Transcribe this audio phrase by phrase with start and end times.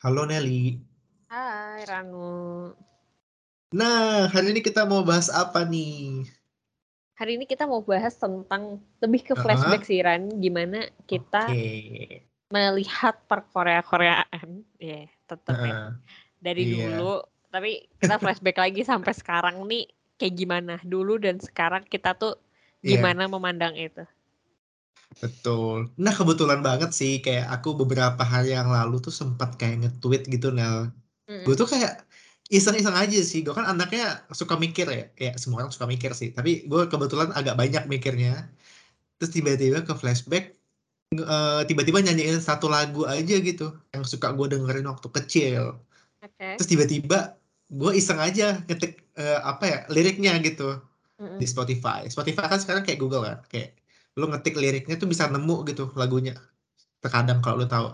[0.00, 0.80] Halo Nelly.
[1.28, 2.72] Hai Ranu.
[3.76, 6.24] Nah, hari ini kita mau bahas apa nih?
[7.20, 12.24] Hari ini kita mau bahas tentang lebih ke flashback sih Ran, gimana kita Oke.
[12.48, 15.88] melihat per Korea-Koreaan, ya tetep ya, Heeh.
[16.40, 16.72] dari iya.
[16.96, 17.20] dulu.
[17.52, 19.84] Tapi kita flashback lagi sampai sekarang nih
[20.16, 22.40] kayak gimana dulu dan sekarang kita tuh
[22.80, 22.96] Iya.
[22.96, 24.00] gimana memandang itu.
[25.18, 25.90] Betul.
[25.98, 30.54] Nah, kebetulan banget sih kayak aku beberapa hari yang lalu tuh sempat kayak nge-tweet gitu,
[30.54, 30.94] Nel.
[31.26, 31.42] Mm-mm.
[31.42, 32.06] Gue tuh kayak
[32.46, 33.42] iseng-iseng aja sih.
[33.42, 35.10] Gue kan anaknya suka mikir ya.
[35.18, 36.30] Kayak semua orang suka mikir sih.
[36.30, 38.46] Tapi gue kebetulan agak banyak mikirnya.
[39.18, 40.54] Terus tiba-tiba ke flashback,
[41.12, 43.74] eh, tiba-tiba nyanyiin satu lagu aja gitu.
[43.90, 45.74] Yang suka gue dengerin waktu kecil.
[46.22, 46.56] Oke.
[46.56, 47.34] Terus tiba-tiba
[47.70, 50.80] gue iseng aja ngetik eh, apa ya liriknya gitu
[51.20, 51.38] Mm-mm.
[51.38, 52.06] di Spotify.
[52.10, 53.79] Spotify kan sekarang kayak Google kan, kayak
[54.18, 56.34] lu ngetik liriknya tuh bisa nemu gitu lagunya.
[57.02, 57.88] Terkadang kalau lu tahu,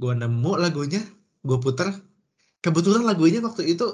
[0.00, 1.02] gue nemu lagunya,
[1.46, 1.88] gue puter.
[2.64, 3.84] Kebetulan lagunya waktu itu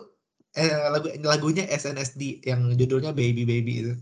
[0.56, 3.92] eh, lagu lagunya SNSD yang judulnya Baby Baby itu.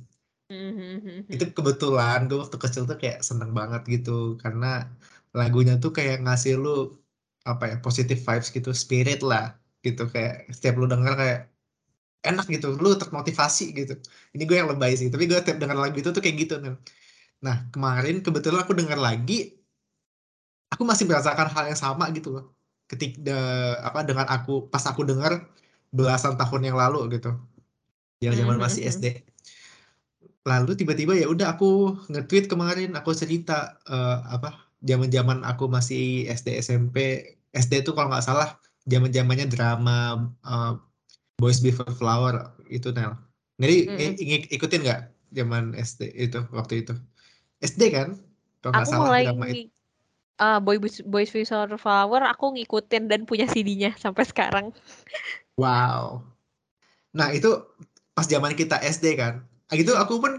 [0.49, 1.29] Mhm.
[1.29, 4.89] Itu kebetulan gue waktu kecil tuh kayak seneng banget gitu karena
[5.37, 6.97] lagunya tuh kayak ngasih lu
[7.45, 11.39] apa ya positive vibes gitu, spirit lah gitu kayak setiap lu denger kayak
[12.29, 13.95] enak gitu, lu termotivasi gitu.
[14.35, 16.75] Ini gue yang lebay sih, tapi gue tiap denger lagu itu tuh kayak gitu nih.
[17.47, 19.35] Nah kemarin kebetulan aku denger lagi,
[20.73, 22.45] aku masih merasakan hal yang sama gitu loh.
[22.91, 25.33] Ketik de- apa dengan aku pas aku denger
[25.97, 27.29] belasan tahun yang lalu gitu,
[28.25, 28.91] yang zaman masih Mhm.
[28.95, 29.07] SD.
[30.51, 31.67] Lalu tiba-tiba ya udah aku
[32.11, 33.53] nge-tweet kemarin, aku cerita
[33.93, 34.49] eh, apa
[34.81, 36.01] zaman-zaman aku masih
[36.39, 36.97] SD SMP,
[37.53, 38.49] SD tuh kalau nggak salah
[38.93, 39.97] zaman-zamannya drama
[40.49, 40.73] eh,
[41.41, 42.35] Boys Before Flower
[42.77, 43.13] itu Nel.
[43.63, 44.01] Jadi Mm-mm.
[44.03, 45.01] i- ingin ikutin nggak
[45.39, 46.93] zaman SD itu waktu itu?
[47.59, 48.09] SD kan?
[48.63, 49.71] Kalau nggak Aku salah mulai drama itu.
[50.39, 54.71] uh, Boy Boys Before Flower aku ngikutin dan punya CD-nya sampai sekarang.
[55.59, 56.23] Wow.
[57.15, 57.51] Nah itu
[58.15, 59.43] pas zaman kita SD kan.
[59.43, 60.03] Nah, gitu Mm.
[60.03, 60.33] aku pun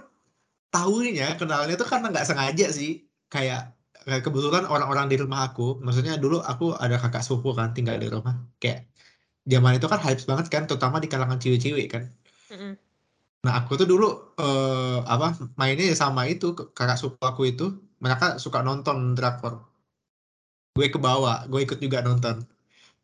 [0.72, 3.06] tahunya kenalnya tuh karena nggak sengaja sih.
[3.30, 3.76] Kayak
[4.08, 8.08] kayak kebetulan orang-orang di rumah aku, maksudnya dulu aku ada kakak sepupu kan tinggal di
[8.10, 8.42] rumah.
[8.58, 8.90] Kayak
[9.46, 12.04] zaman itu kan hype banget kan, terutama di kalangan cewek-cewek kan.
[12.50, 12.74] Mm-mm.
[13.40, 17.66] Nah, aku tuh dulu eh, apa mainnya ya sama itu kakak sepupu aku itu
[18.04, 19.64] mereka suka nonton drakor.
[20.76, 22.44] Gue ke bawah, gue ikut juga nonton.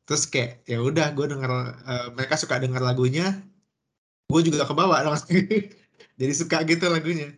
[0.04, 1.52] Terus kayak ya udah gue denger
[1.88, 3.40] eh, mereka suka denger lagunya,
[4.28, 5.16] gue juga ke bawah dong.
[6.20, 7.32] Jadi suka gitu lagunya.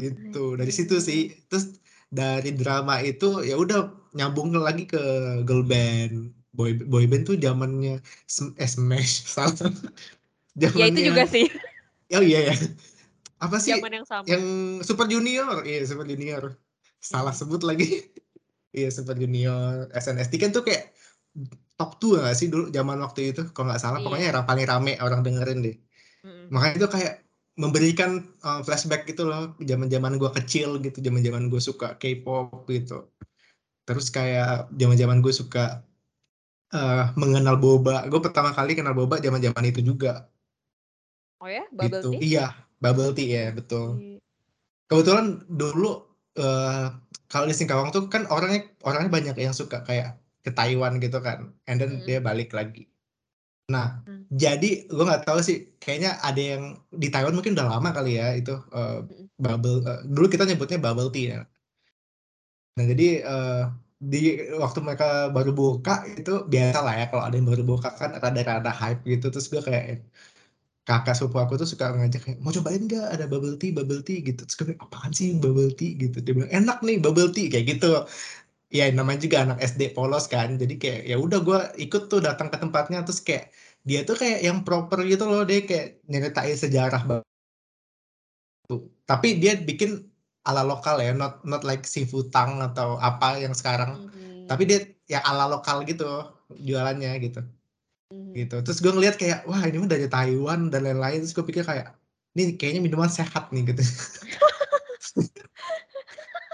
[0.00, 0.56] Gitu.
[0.56, 1.36] Dari situ sih.
[1.52, 1.76] Terus
[2.08, 5.00] dari drama itu ya udah nyambung lagi ke
[5.44, 6.32] girl band.
[6.56, 9.68] Boy boy band tuh zamannya eh, Smash salah.
[10.56, 11.44] Ya itu juga sih
[12.16, 12.54] Oh iya ya.
[13.38, 14.24] Apa sih zaman yang sama.
[14.26, 14.44] yang
[14.82, 15.62] Super Junior?
[15.62, 16.56] Iya, Super Junior.
[16.98, 17.40] Salah Hmm.
[17.44, 17.86] sebut lagi.
[18.68, 19.88] Iya, Super Junior.
[19.96, 20.92] SNSD kan tuh kayak
[21.80, 23.48] top 2 gak sih dulu zaman waktu itu?
[23.56, 24.34] Kalau nggak salah, pokoknya Iya.
[24.36, 25.76] yang paling rame orang dengerin deh.
[26.20, 26.52] Mm-mm.
[26.52, 27.12] Makanya itu kayak
[27.56, 33.08] memberikan uh, flashback gitu loh, zaman-zaman gue kecil gitu, zaman-zaman gue suka K-pop gitu.
[33.88, 35.80] Terus kayak zaman-zaman gue suka
[36.76, 38.04] uh, mengenal boba.
[38.06, 40.28] Gue pertama kali kenal boba zaman-zaman itu juga.
[41.42, 42.08] Oh ya, bubble Gitu.
[42.12, 42.20] tea?
[42.28, 42.44] Iya,
[42.82, 43.86] bubble tea ya, betul.
[44.02, 44.18] Iya.
[44.88, 45.26] Kebetulan
[45.60, 45.86] dulu
[46.40, 46.84] eh,
[47.30, 50.08] kalau di Singkawang tuh kan orangnya orangnya banyak yang suka kayak
[50.44, 51.38] ke Taiwan gitu kan,
[51.68, 52.06] and then Mm-mm.
[52.08, 52.80] dia balik lagi.
[53.74, 54.24] Nah, Hmm.
[54.42, 56.62] jadi gue nggak tahu sih, kayaknya ada yang
[57.02, 59.28] di Taiwan mungkin udah lama kali ya itu Mm-mm.
[59.44, 59.78] bubble.
[59.90, 61.38] eh, dulu kita nyebutnya bubble tea ya.
[62.76, 63.52] Nah jadi eh,
[64.12, 64.16] di
[64.62, 65.04] waktu mereka
[65.36, 69.24] baru buka itu biasa lah ya kalau ada yang baru buka kan rada-rada hype gitu
[69.32, 69.84] terus gue kayak
[70.88, 73.06] kakak sepupu aku tuh suka ngajak kayak mau cobain nggak?
[73.14, 74.40] Ada bubble tea bubble tea gitu.
[74.48, 75.92] Terus gue bilang, apaan sih bubble tea?
[76.00, 76.16] Gitu.
[76.24, 78.08] Dia bilang enak nih bubble tea kayak gitu.
[78.72, 80.56] Ya namanya juga anak SD polos kan.
[80.56, 83.04] Jadi kayak ya udah gue ikut tuh datang ke tempatnya.
[83.04, 83.52] Terus kayak
[83.84, 85.44] dia tuh kayak yang proper gitu loh.
[85.44, 87.24] Dia kayak nyeritain sejarah batu
[89.08, 90.04] tapi dia bikin
[90.48, 91.12] ala lokal ya.
[91.12, 94.08] Not not like seafood tang atau apa yang sekarang.
[94.08, 94.48] Mhm.
[94.48, 94.80] tapi dia
[95.12, 96.08] yang ala lokal gitu
[96.56, 97.44] jualannya gitu
[98.08, 98.32] Mhm.
[98.32, 98.56] gitu.
[98.64, 101.20] Terus gue ngeliat kayak wah ini mah dari Taiwan dan lain-lain.
[101.24, 101.92] Terus gue pikir kayak
[102.36, 103.82] ini kayaknya minuman sehat nih gitu.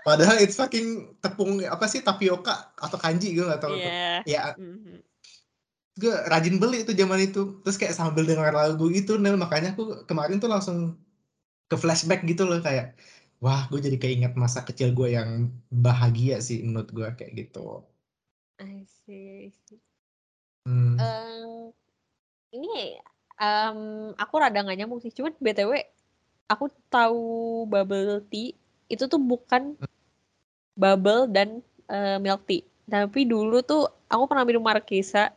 [0.07, 3.81] Padahal it's fucking tepung apa sih tapioka atau kanji gue gak tahu.
[3.81, 3.89] Tuh
[4.29, 4.29] Iya.
[4.29, 4.43] ya.
[5.95, 7.63] Gue rajin beli itu zaman itu.
[7.63, 10.99] Terus kayak sambil dengar lagu itu Nel makanya aku kemarin tuh langsung
[11.71, 12.99] ke flashback gitu loh kayak
[13.41, 17.85] wah gue jadi keinget masa kecil gue yang bahagia sih menurut gue kayak gitu.
[18.61, 19.84] I see, I see.
[20.65, 20.97] Hmm.
[20.97, 21.71] Em,
[22.57, 22.97] ini
[23.37, 23.79] em,
[24.17, 25.13] aku rada nggak nyambung sih.
[25.13, 25.85] Cuman btw
[26.49, 27.25] aku tahu
[27.69, 28.57] bubble tea
[28.89, 29.77] itu tuh bukan
[30.77, 32.65] bubble dan eh, milk tea.
[32.85, 35.33] Tapi dulu tuh aku pernah minum markisa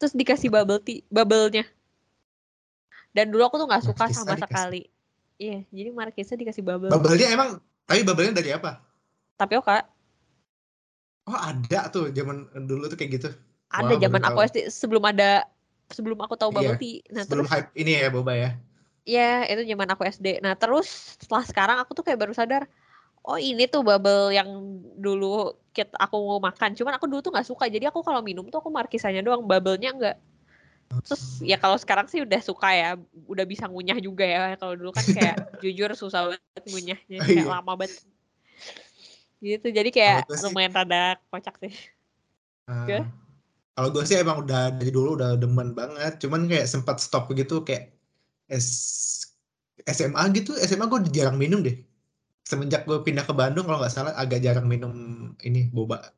[0.00, 1.68] terus dikasih bubble tea bubble-nya
[3.12, 4.48] dan dulu aku tuh nggak suka Markisa sama dikasih.
[4.48, 4.82] sekali
[5.36, 8.80] iya jadi markisa dikasih bubble Bubble-nya emang, tapi bubble-nya dari apa?
[9.36, 9.84] tapioka
[11.28, 13.28] Oh ada tuh zaman dulu tuh kayak gitu.
[13.70, 14.48] Ada Wah, zaman aku tahu.
[14.50, 15.30] SD sebelum ada
[15.90, 18.50] sebelum aku tahu bubble Iya, tea nah Sebelum terus hype ini ya boba ya.
[19.06, 22.66] ya itu zaman aku SD nah terus setelah sekarang aku tuh kayak baru sadar
[23.22, 24.46] oh ini tuh bubble yang
[24.98, 28.46] dulu kita aku mau makan cuman aku dulu tuh nggak suka jadi aku kalau minum
[28.50, 30.16] tuh aku markisanya doang bubble-nya enggak
[31.06, 32.90] terus ya kalau sekarang sih udah suka ya
[33.30, 37.46] udah bisa ngunyah juga ya kalau dulu kan kayak jujur susah banget ngunyahnya Oh, kayak
[37.46, 37.54] iya.
[37.54, 37.92] lama banget
[39.40, 41.72] gitu jadi kayak lumayan rada kocak sih
[42.70, 43.02] Oke.
[43.80, 47.64] Kalau gue sih emang udah dari dulu udah demen banget, cuman kayak sempat stop begitu
[47.64, 47.96] kayak
[48.52, 48.68] S
[49.88, 51.76] SMA gitu, SMA gue jarang minum deh.
[52.44, 54.92] Semenjak gue pindah ke Bandung kalau nggak salah agak jarang minum
[55.48, 56.12] ini boba.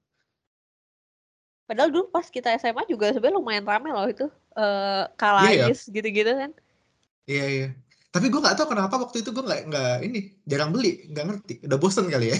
[1.68, 4.26] padahal dulu pas kita SMA juga sebenarnya lumayan rame loh itu
[4.58, 5.04] eh
[5.40, 6.50] Iya, kalais gitu-gitu kan
[7.30, 7.66] Iya iya.
[8.12, 10.18] Tapi gue nggak tahu kenapa waktu itu gue nggak nggak ini
[10.50, 11.54] jarang beli, nggak ngerti.
[11.66, 12.38] Udah bosen kali ya.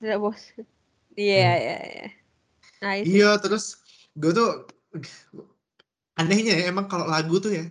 [0.00, 0.42] tidak bos
[1.14, 1.62] iya Hmm.
[1.62, 2.06] iya iya
[2.82, 3.83] nah Iya terus
[4.20, 4.48] gue tuh
[6.20, 7.62] anehnya ya emang kalau lagu tuh ya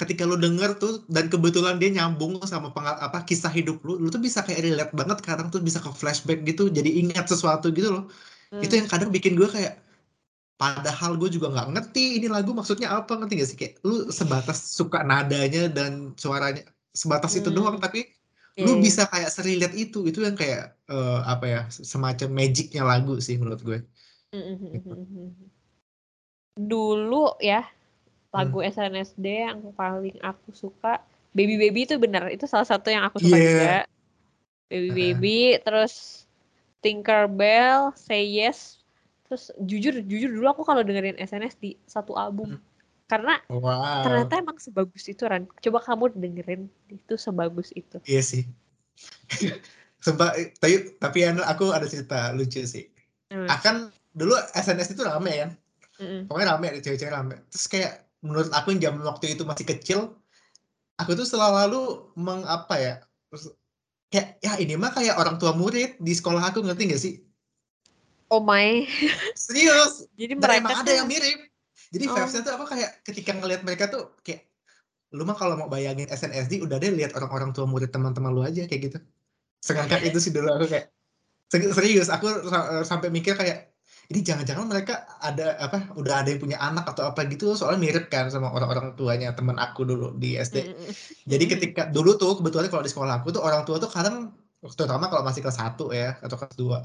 [0.00, 4.08] ketika lu denger tuh dan kebetulan dia nyambung sama pengal apa kisah hidup lu lu
[4.14, 7.88] tuh bisa kayak relate banget kadang tuh bisa ke flashback gitu jadi ingat sesuatu gitu
[7.96, 8.04] loh
[8.64, 8.80] itu Hmm.
[8.80, 9.72] yang kadang bikin gue kayak
[10.60, 14.58] padahal gue juga nggak ngerti ini lagu maksudnya apa ngerti gak sih kayak lu sebatas
[14.78, 16.62] suka nadanya dan suaranya
[17.02, 17.56] sebatas itu Hmm.
[17.58, 17.98] doang tapi
[18.56, 18.82] Iya, lu iya.
[18.86, 20.60] bisa kayak serilet itu itu yang kayak
[20.92, 21.60] eh, apa ya
[21.92, 23.78] semacam magicnya lagu sih menurut gue
[24.34, 25.30] Mm-mm.
[26.58, 27.62] Dulu ya
[28.34, 30.98] lagu SNSD yang paling aku suka
[31.30, 33.46] Baby Baby itu benar itu salah satu yang aku suka Iya.
[33.46, 33.76] juga
[34.66, 34.98] Baby Uh-uh.
[34.98, 35.94] Baby terus
[36.82, 38.82] Tinkerbell Say Yes
[39.30, 42.62] terus jujur jujur dulu aku kalau dengerin SNSD di satu album Hmm.
[43.06, 48.42] karena wow ternyata emang sebagus itu Ran coba kamu dengerin itu sebagus itu Iya sih.
[50.04, 52.92] Sumpah, eh, tapi tapi aku ada cerita lucu sih.
[53.32, 53.48] Hmm.
[53.48, 55.50] Akan dulu SNS itu rame kan.
[56.00, 56.20] Mm-mm.
[56.30, 57.36] Pokoknya rame, ada cewek-cewek rame.
[57.50, 60.00] Terus kayak menurut aku yang zaman waktu itu masih kecil,
[60.96, 62.94] aku tuh selalu mengapa ya?
[63.28, 63.50] terus
[64.14, 67.14] kayak ya ini mah kayak orang tua murid di sekolah aku ngerti gak sih?
[68.30, 68.86] oh my
[69.34, 70.06] Serius.
[70.20, 71.50] jadi Dan mereka emang ada yang mirip.
[71.90, 72.14] Jadi Oh.
[72.14, 74.46] vibes-nya tuh aku kayak ketika ngelihat mereka tuh kayak
[75.14, 78.66] lu mah kalau mau bayangin SNSD udah deh lihat orang-orang tua murid teman-teman lu aja
[78.70, 78.98] kayak gitu.
[79.62, 80.94] Sengangkat itu sih dulu aku kayak
[81.50, 83.73] seri- serius aku sa- sampai mikir kayak
[84.12, 88.12] ini jangan-jangan mereka ada apa udah ada yang punya anak atau apa gitu soalnya mirip
[88.12, 90.60] kan sama orang-orang tuanya teman aku dulu di SD.
[91.24, 94.36] Jadi ketika dulu tuh kebetulan kalau di sekolah aku tuh orang tua tuh kadang
[94.76, 96.78] terutama kalau masih kelas 1 ya atau kelas 2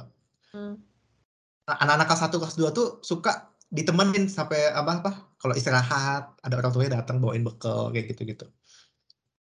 [0.50, 0.76] Hmm.
[1.70, 6.74] anak-anak kelas 1 kelas 2 tuh suka ditemenin sampai apa apa kalau istirahat ada orang
[6.74, 8.50] tuanya datang bawain bekal kayak gitu-gitu.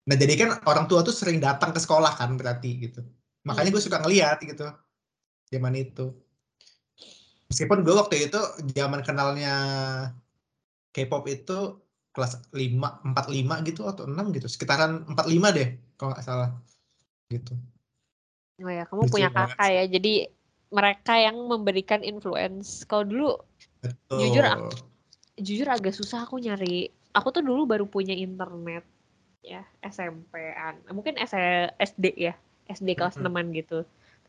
[0.06, 3.02] Nah jadi kan orang tua tuh sering datang ke sekolah kan berarti gitu.
[3.48, 3.88] Makanya gue Hmm.
[3.90, 4.70] suka ngeliat gitu
[5.50, 6.14] zaman itu.
[7.50, 8.40] Meskipun gue waktu itu
[8.78, 9.56] zaman kenalnya
[10.94, 11.82] K-pop itu
[12.14, 14.46] kelas 5, 45 gitu atau 6 gitu.
[14.46, 16.50] Sekitaran 45 deh kalau nggak salah.
[17.30, 17.54] Gitu.
[18.60, 19.84] Oh ya, kamu Lucu punya banget kakak ya.
[19.88, 20.14] Jadi
[20.70, 22.86] mereka yang memberikan influence.
[22.86, 23.30] Kalau dulu
[23.80, 24.18] Betul.
[24.20, 24.44] Jujur,
[25.40, 26.92] jujur agak susah aku nyari.
[27.16, 28.84] Aku tuh dulu baru punya internet
[29.40, 30.84] ya SMP-an.
[30.92, 32.36] Mungkin SD ya,
[32.68, 33.56] SD kelas Mm-mm.
[33.56, 33.80] 6 gitu.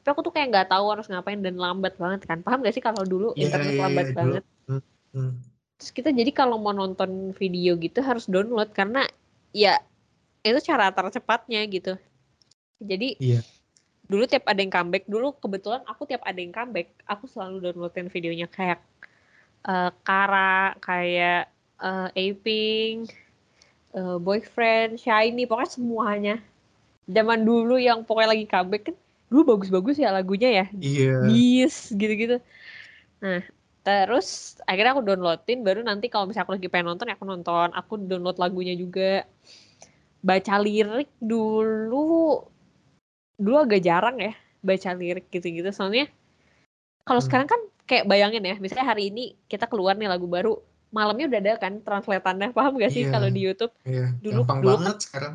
[0.01, 2.41] Tapi aku tuh kayak nggak tahu harus ngapain dan lambat banget kan.
[2.41, 4.17] Paham gak sih kalau dulu Iya, internet iya, lambat dulu.
[4.17, 4.45] banget.
[4.65, 5.33] Hmm, hmm.
[5.77, 9.05] Terus kita jadi kalau mau nonton video gitu harus download karena
[9.53, 9.77] ya
[10.41, 12.01] itu cara tercepatnya gitu.
[12.81, 13.45] Jadi Iya.
[14.09, 18.09] dulu tiap ada yang comeback, dulu kebetulan aku tiap ada yang comeback, aku selalu downloadin
[18.09, 18.81] videonya kayak
[19.69, 23.05] eh, Kara, kayak eh, Aping,
[23.93, 26.37] eh, Boyfriend, Shiny, pokoknya semuanya.
[27.05, 28.97] Zaman dulu yang pokoknya lagi comeback kan,
[29.31, 31.23] dulu bagus-bagus ya lagunya ya, Iya.
[31.25, 32.43] Bis gitu-gitu.
[33.23, 33.41] Nah,
[33.81, 37.69] terus akhirnya aku downloadin baru nanti kalau misalnya aku lagi pengen nonton ya aku nonton.
[37.73, 39.25] Aku download lagunya juga.
[40.21, 42.43] Baca lirik dulu
[43.41, 45.71] dulu agak jarang ya baca lirik gitu-gitu.
[45.73, 46.11] Soalnya
[47.07, 47.29] kalau Hmm.
[47.31, 50.61] sekarang kan kayak bayangin ya, misalnya hari ini kita keluar nih lagu baru,
[50.91, 52.53] malamnya udah ada kan translatannya.
[52.53, 53.15] Paham gak sih Iya.
[53.15, 53.73] kalau di YouTube?
[53.87, 54.13] Iya.
[54.21, 55.35] Dulu- Gampang dulu banget sekarang.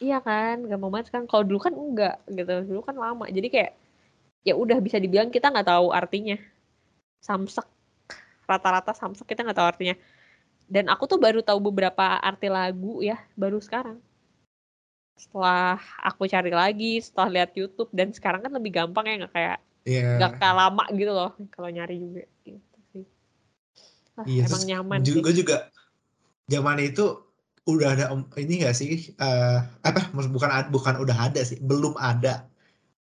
[0.00, 1.28] Iya kan, gampang banget kan.
[1.28, 2.54] Kalau dulu kan enggak gitu.
[2.64, 3.28] Dulu kan lama.
[3.28, 3.72] Jadi kayak
[4.40, 6.40] ya udah bisa dibilang kita nggak tahu artinya.
[7.20, 7.68] Samsek
[8.48, 9.94] rata-rata samsek kita nggak tahu artinya.
[10.64, 14.00] Dan aku tuh baru tahu beberapa arti lagu ya baru sekarang.
[15.20, 19.58] Setelah aku cari lagi, setelah lihat YouTube dan sekarang kan lebih gampang ya nggak kayak
[19.84, 20.16] Iya.
[20.16, 22.24] nggak kayak lama gitu loh kalau nyari juga.
[22.48, 23.04] Gitu sih.
[24.16, 25.12] Ah, Iya, emang nyaman sih.
[25.12, 25.56] juga juga
[26.48, 27.04] zaman itu
[27.76, 28.04] udah ada
[28.40, 32.46] ini gak sih eh apa bukan bukan udah ada sih belum ada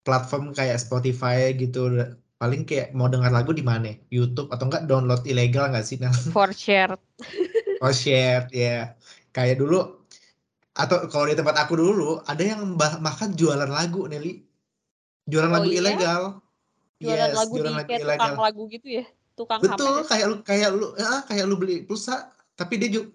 [0.06, 1.90] platform kayak Spotify gitu
[2.38, 6.10] paling kayak mau dengar lagu di mana YouTube atau enggak download ilegal nggak sih nah
[6.34, 6.98] For share.
[7.78, 8.98] oh share ya
[9.30, 10.02] kayak dulu
[10.74, 14.42] atau kalau di tempat aku dulu ada yang bahkan jualan lagu Nelly
[15.30, 15.78] jualan Oh lagu iya?
[15.78, 16.42] ilegal
[17.02, 18.22] Jualan Yes, lagu jualan di lagu kayak ilegal.
[18.22, 19.04] tukang lagu gitu ya.
[19.34, 22.30] Tukang Betul, kayak lu kayak lu ya, kayak lu beli pulsa,
[22.62, 23.10] tapi dia juga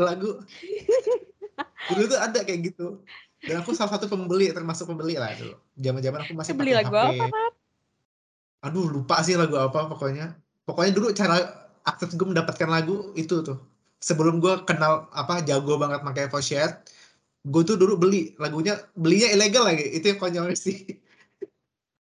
[0.08, 0.40] lagu.
[1.92, 3.04] dulu tuh ada kayak gitu.
[3.44, 5.60] Dan aku salah satu pembeli, termasuk pembeli lah dulu.
[5.76, 7.20] Zaman-zaman aku masih beli lagu HP.
[7.20, 7.42] apa?
[8.64, 10.32] Aduh, lupa sih lagu apa pokoknya.
[10.64, 11.36] Pokoknya dulu cara
[11.84, 13.60] akses gue mendapatkan lagu itu tuh.
[14.00, 16.80] Sebelum gue kenal apa jago banget pakai share,
[17.44, 19.84] gue tuh dulu beli lagunya belinya ilegal lagi.
[19.92, 20.96] Itu yang konyol sih.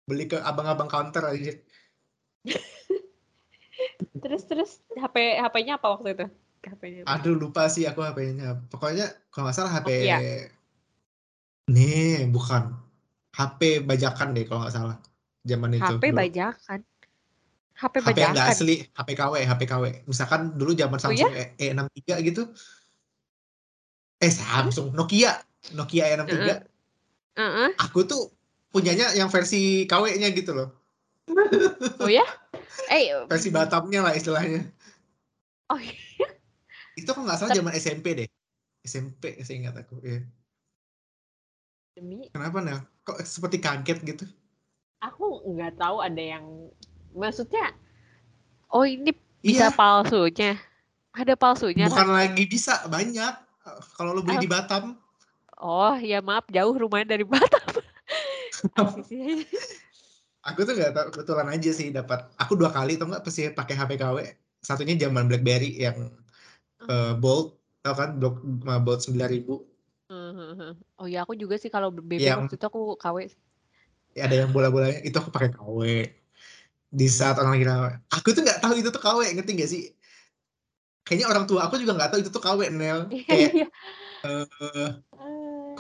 [0.07, 1.55] beli ke abang-abang counter aja.
[4.21, 6.27] Terus terus HP HP-nya apa waktu itu?
[6.61, 7.03] HP-nya.
[7.09, 8.61] Aduh lupa sih aku HP-nya.
[8.69, 10.19] Pokoknya kalau nggak salah HP Nokia.
[11.71, 12.75] Nih, bukan.
[13.31, 14.97] HP bajakan deh kalau nggak salah.
[15.47, 15.95] Zaman itu.
[15.97, 16.81] HP bajakan.
[17.81, 18.53] HP HP yang bajakan.
[18.53, 19.85] asli, HP KW, HP KW.
[20.05, 21.05] Misalkan dulu zaman Oh?
[21.09, 22.43] Samsung E- E63 gitu.
[24.21, 25.41] Eh Samsung, Nokia.
[25.73, 26.69] Nokia E63.
[27.41, 27.69] Heeh.
[27.81, 28.29] Aku tuh
[28.69, 30.77] punyanya yang versi KW-nya gitu loh.
[32.03, 32.25] Oh ya?
[32.91, 34.67] Eh, Versi Batamnya lah istilahnya.
[35.71, 35.95] Oh iya.
[36.95, 38.29] Itu kalau nggak salah zaman SMP deh.
[38.81, 40.01] SMP seingat aku.
[40.01, 40.25] Iya.
[41.93, 42.81] Demi Kenapa Nel?
[43.03, 44.25] Kok seperti kaget gitu?
[45.01, 46.45] aku nggak tahu ada yang
[47.17, 47.73] maksudnya
[48.69, 49.73] oh ini bisa Iya.
[49.73, 50.53] palsunya.
[51.11, 51.89] Ada palsunya.
[51.89, 52.17] Bukan Ran?
[52.21, 53.33] lagi bisa, banyak.
[53.97, 54.45] Kalau lu beli Ah.
[54.45, 55.01] di Batam.
[55.57, 57.65] Oh, ya maaf jauh rumahnya dari Batam.
[60.41, 62.29] Aku tuh nggak tahu kebetulan aja sih dapat.
[62.37, 64.19] Aku dua kali tau nggak pasti pakai HP KW.
[64.61, 65.97] Satunya zaman BlackBerry yang
[66.87, 68.41] eh, Bold, tau kan Blok
[68.81, 69.67] Bold 9000.
[70.99, 73.17] Oh ya aku juga sih kalau BB Yang- waktu itu aku KW.
[74.19, 75.81] Ya, ada yang bola-bolanya itu aku pakai KW.
[76.91, 77.85] Di saat orang lagi KW.
[78.19, 79.83] Aku tuh nggak tahu itu tuh KW, ngerti nggak sih?
[81.07, 83.07] Kayaknya orang tua aku juga nggak tahu itu tuh KW, Nel.
[83.31, 83.67] Kayak Iya.
[84.21, 84.91] eh,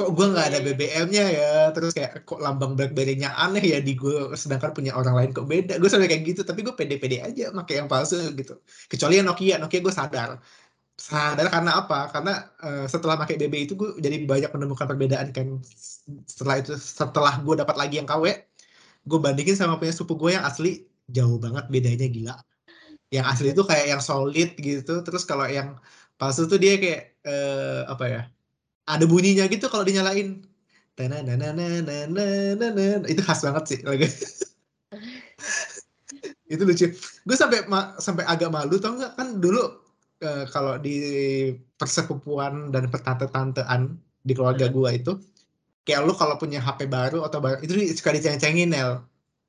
[0.00, 4.32] kok gue nggak ada BBM-nya ya terus kayak kok lambang BlackBerry-nya aneh ya di gue
[4.32, 7.84] sedangkan punya orang lain kok beda gue sampai kayak gitu tapi gue pede-pede aja pakai
[7.84, 8.56] yang palsu gitu
[8.88, 10.40] kecuali yang Nokia Nokia gue sadar
[11.00, 12.12] sadar karena apa?
[12.12, 15.64] Karena uh, setelah pakai BB itu gue jadi banyak menemukan perbedaan kan.
[16.28, 18.24] Setelah itu setelah gue dapat lagi yang KW,
[19.08, 22.36] gue bandingin sama punya sepupu gue yang asli jauh banget bedanya gila.
[23.08, 25.80] Yang asli itu kayak yang solid gitu, terus kalau yang
[26.20, 28.22] palsu tuh dia kayak uh, apa ya?
[28.84, 30.44] Ada bunyinya gitu kalau dinyalain.
[33.08, 34.04] Itu khas banget sih lagi
[36.50, 36.86] itu lucu.
[37.24, 37.62] Gue sampai
[38.02, 39.79] sampai agak malu tau nggak kan dulu
[40.20, 40.96] eh, kalau di
[41.80, 45.12] persepupuan dan pertante-tantean di keluarga gue itu
[45.84, 49.02] kayak lu kalau punya HP baru atau baru itu suka diceng-cengin Nel.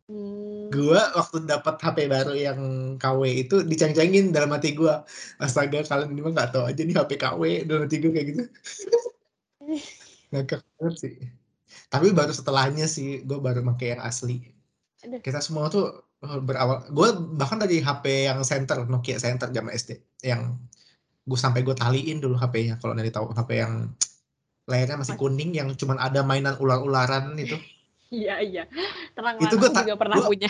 [0.07, 0.71] Hmm.
[0.71, 2.59] Gue waktu dapat HP baru yang
[2.95, 4.91] KW itu diceng-cengin dalam hati gue.
[5.43, 8.43] Astaga kalian ini mah nggak tahu aja nih HP KW dalam hati gue kayak gitu.
[10.31, 11.15] Ngakak banget sih.
[11.91, 14.47] Tapi baru setelahnya sih gue baru pakai yang asli.
[15.03, 15.19] Aduh.
[15.19, 16.87] Kita semua tuh eh, berawal.
[16.95, 20.57] Gue bahkan dari HP yang center Nokia center zaman SD yang
[21.21, 23.93] gue sampai gue taliin dulu HP-nya kalau dari tahu HP yang
[24.65, 27.57] layarnya masih kuning yang cuman ada mainan ular-ularan itu.
[28.11, 28.63] Iya iya.
[29.15, 30.49] Tenang Itu tak- juga pernah gua- punya.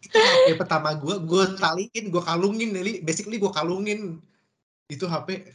[0.00, 2.98] Itu HP pertama gue, gue taliin, gue kalungin, Nelly.
[3.00, 4.18] Basically gue kalungin.
[4.86, 5.46] Itu HP.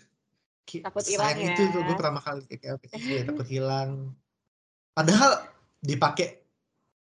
[0.82, 1.54] Takut hilang sayang ya.
[1.54, 4.16] itu tuh gue pertama kali kayak iya takut hilang.
[4.92, 5.46] Padahal
[5.80, 6.42] dipakai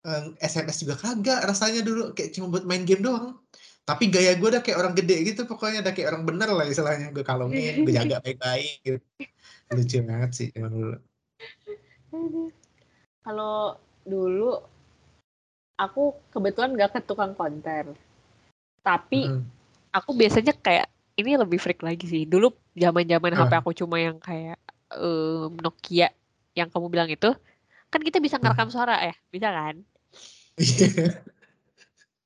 [0.02, 3.38] eh, SMS juga kagak rasanya dulu kayak cuma buat main game doang.
[3.86, 7.14] Tapi gaya gue udah kayak orang gede gitu pokoknya udah kayak orang bener lah istilahnya
[7.14, 8.98] gue kalungin, gue jaga baik-baik gitu.
[9.70, 10.96] Lucu banget sih emang dulu.
[13.22, 14.58] Kalau dulu
[15.78, 17.94] aku kebetulan gak ke tukang konter.
[18.82, 19.42] Tapi Mm.
[19.94, 22.22] aku biasanya kayak ini lebih freak lagi sih.
[22.26, 23.46] Dulu zaman-zaman Ah.
[23.46, 24.58] HP aku cuma yang kayak
[24.94, 26.10] em, Nokia
[26.58, 27.30] yang kamu bilang itu,
[27.90, 29.76] kan kita bisa ngerekam suara ya, bisa kan?
[30.56, 31.20] Iya.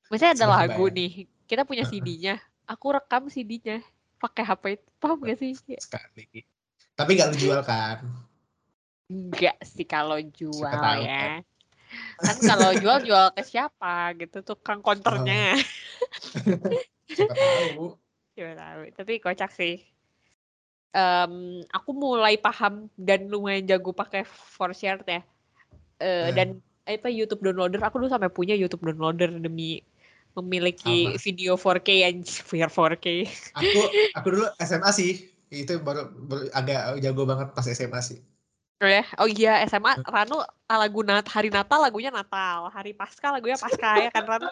[0.07, 3.83] Misalnya ada lagu nih, kita punya CD-nya, aku rekam CD-nya
[4.23, 5.51] pakai HP itu, paham gak sih?
[5.59, 6.47] Sekali.
[6.95, 7.99] Tapi gak lu jual kan?
[9.11, 11.43] Enggak sih kalau jual tahu, ya.
[12.23, 15.59] Kan kalau jual jual ke siapa gitu tukang konternya.
[17.11, 17.99] Siapa tahu.
[18.39, 18.81] Tahu.
[18.95, 19.83] Tapi kocak sih.
[20.95, 24.23] Em, aku mulai paham dan lumayan jago pakai
[24.71, 25.19] share ya.
[25.99, 26.31] Eh, Hmm.
[26.31, 26.47] Dan
[26.87, 29.83] apa YouTube downloader, aku dulu sampai punya YouTube downloader demi
[30.39, 31.19] memiliki Apa?
[31.19, 33.07] video 4K anjir, VR 4K.
[33.57, 33.79] Aku
[34.15, 35.11] aku dulu SMA sih.
[35.51, 38.19] Itu baru, baru agak jago banget pas SMA sih.
[38.81, 43.53] Oh ya, oh iya SMA Ranu lagu nat hari Natal lagunya Natal, hari Pasca lagunya
[43.53, 44.49] Pasca ya kan Ranu.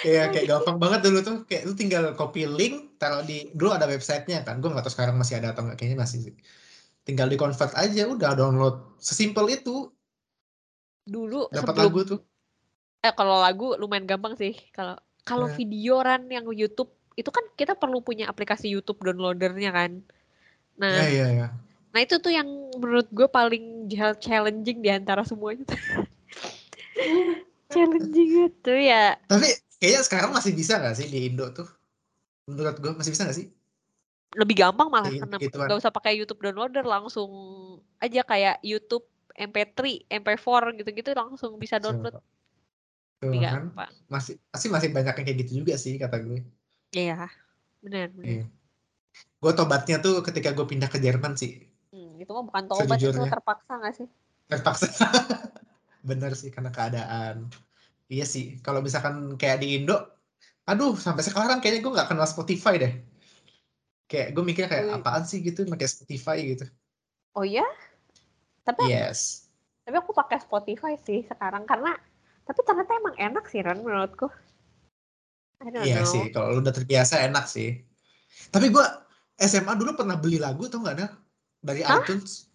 [0.00, 1.36] Iya kayak gampang banget dulu tuh.
[1.44, 4.64] Kayak lu tinggal copy link, taruh di dulu ada websitenya kan.
[4.64, 5.76] Gue nggak tahu sekarang masih ada atau nggak.
[5.76, 6.34] Kayaknya masih sih.
[7.04, 8.96] Tinggal di convert aja, udah download.
[8.96, 9.92] Sesimpel itu
[11.10, 12.20] Dulu dapat lagu tuh.
[13.00, 14.56] Eh kalau lagu lumayan gampang sih.
[14.72, 15.56] Kalau kalau Iya.
[15.56, 20.00] video Ran yang YouTube itu kan kita perlu punya aplikasi YouTube downloadernya kan.
[20.80, 21.48] Nah, Iya iya iya.
[21.90, 22.46] nah itu tuh yang
[22.78, 23.90] menurut gue paling
[24.22, 25.66] challenging di antara semuanya.
[27.74, 29.18] challenging itu ya.
[29.26, 31.66] Tapi kayaknya sekarang masih bisa nggak sih di Indo tuh?
[32.46, 33.48] Menurut gue masih bisa nggak sih?
[34.38, 37.26] lebih gampang malah karena nggak usah pakai YouTube downloader langsung
[37.98, 39.02] aja kayak YouTube
[39.34, 42.14] MP3, MP4 gitu-gitu langsung bisa download
[43.20, 43.64] Tuh, lebih kan?
[44.08, 46.40] Masih masih masih banyak yang kayak gitu juga sih kata gue.
[46.96, 47.28] Iya,
[47.84, 48.24] benar benar.
[48.26, 48.44] Iya.
[49.40, 51.68] Gue tobatnya tuh ketika gue pindah ke Jerman sih.
[51.92, 53.28] Hmm, itu mah bukan tobat itu Sejujurnya.
[53.28, 54.08] terpaksa nggak sih?
[54.48, 54.88] Terpaksa.
[56.08, 57.52] Bener sih karena keadaan.
[58.08, 58.56] Iya sih.
[58.64, 60.00] Kalau misalkan kayak di Indo,
[60.64, 62.92] aduh sampai sekarang kayaknya gue nggak kenal Spotify deh.
[64.08, 64.96] Kayak gue mikir kayak Wih.
[64.96, 66.64] apaan sih gitu pakai Spotify gitu.
[67.36, 67.62] Oh iya?
[68.64, 69.46] Tapi Yes.
[69.84, 71.94] tapi aku pakai Spotify sih sekarang karena
[72.44, 74.28] tapi ternyata emang enak sih Ran menurutku.
[75.84, 76.08] Iya know.
[76.08, 76.32] sih.
[76.32, 77.80] Kalau lu udah terbiasa enak sih.
[78.48, 78.86] Tapi gue
[79.40, 81.10] SMA dulu pernah beli lagu tau nggak dah
[81.60, 82.00] dari Hah?
[82.00, 82.48] iTunes.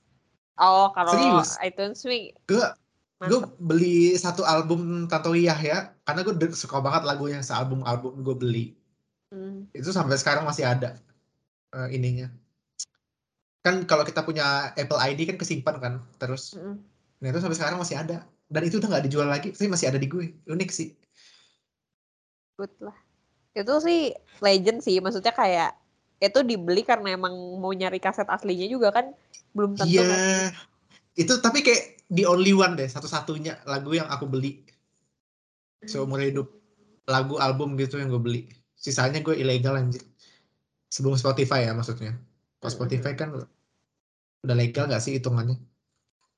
[0.58, 1.60] Oh kalau Serius?
[1.60, 2.63] iTunes nih Gue
[3.25, 8.36] gue beli satu album Tanto Yah ya karena gue suka banget lagunya sealbum album gue
[8.36, 8.66] beli
[9.36, 10.96] Hmm, itu sampai sekarang masih ada
[11.75, 12.31] eh, ininya
[13.66, 16.77] kan kalau kita punya Apple ID kan kesimpan kan terus mm-mm.
[17.20, 19.98] nah itu sampai sekarang masih ada dan itu udah nggak dijual lagi tapi masih ada
[19.98, 20.94] di gue unik sih.
[22.55, 22.96] Good lah.
[23.55, 25.74] Itu sih legend sih, maksudnya kayak
[26.22, 29.12] itu dibeli karena emang mau nyari kaset aslinya juga kan
[29.51, 30.08] belum tentu iya.
[30.08, 30.20] kan.
[31.16, 34.64] itu tapi kayak the only one deh satu-satunya lagu yang aku beli.
[35.86, 36.50] Seumur hidup.
[37.05, 38.42] Lagu album gitu yang gue beli.
[38.74, 40.01] Sisanya gue ilegal anjir.
[40.90, 42.18] Sebelum Spotify ya maksudnya.
[42.60, 42.75] Kalau Mm-mm.
[42.75, 43.29] Spotify kan
[44.46, 45.58] udah legal gak sih hitungannya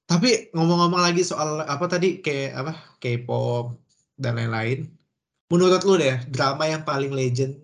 [0.07, 3.75] tapi ngomong-ngomong lagi soal apa tadi kayak apa K-pop
[4.15, 4.87] dan lain-lain
[5.51, 7.59] menurut lu deh drama yang paling legend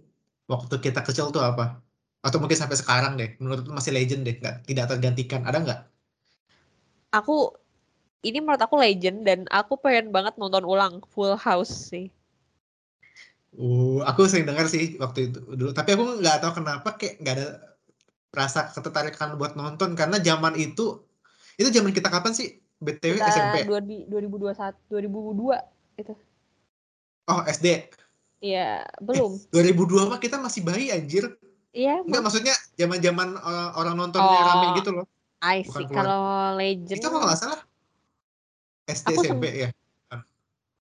[0.48, 1.80] waktu kita kecil tuh apa?
[2.24, 5.82] Atau mungkin sampai sekarang deh menurut lu masih legend deh nggak tidak tergantikan ada nggak?
[7.16, 7.52] Aku
[8.24, 12.08] ini menurut aku legend dan aku pengen banget nonton ulang Full House sih.
[13.54, 17.36] Uh, aku sering dengar sih waktu itu dulu, tapi aku nggak tahu kenapa kayak nggak
[17.38, 17.48] ada
[18.34, 21.06] rasa ketertarikan buat nonton karena zaman itu
[21.56, 22.58] itu zaman kita kapan sih?
[22.78, 23.56] BTW Kita SMP.
[23.64, 25.56] dua di 2021 2002
[25.96, 26.14] itu.
[27.26, 27.88] Oh, SD.
[28.40, 29.32] Iya, belum.
[29.56, 31.32] 2002 mah kita masih bayi anjir.
[31.72, 34.46] Iya, Enggak maksudnya zaman-zaman uh, orang nontonnya Oh.
[34.46, 35.06] rame gitu loh.
[35.42, 35.84] I see.
[35.86, 36.24] Kalau
[36.56, 37.60] legend Itu kalau nggak salah
[38.86, 39.70] SD Aku SMP ya.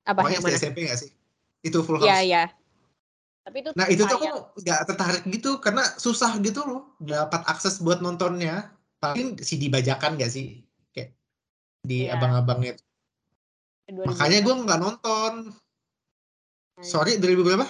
[0.03, 0.59] apa Pokoknya yang SD mana?
[0.59, 1.09] SMP nggak sih?
[1.61, 2.07] Itu Full House.
[2.07, 2.43] Iya, iya.
[3.43, 4.27] Tapi itu Nah itu tuh aku
[4.57, 8.71] nggak tertarik gitu karena susah gitu loh dapat akses buat nontonnya.
[8.99, 10.59] Paling CD bajakan nggak sih?
[10.91, 11.15] Kayak
[11.81, 12.19] di Iya.
[12.19, 12.75] abang-abangnya.
[13.87, 14.05] 2004.
[14.05, 15.33] Makanya gue nggak nonton.
[16.79, 17.67] Sorry 2000 berapa?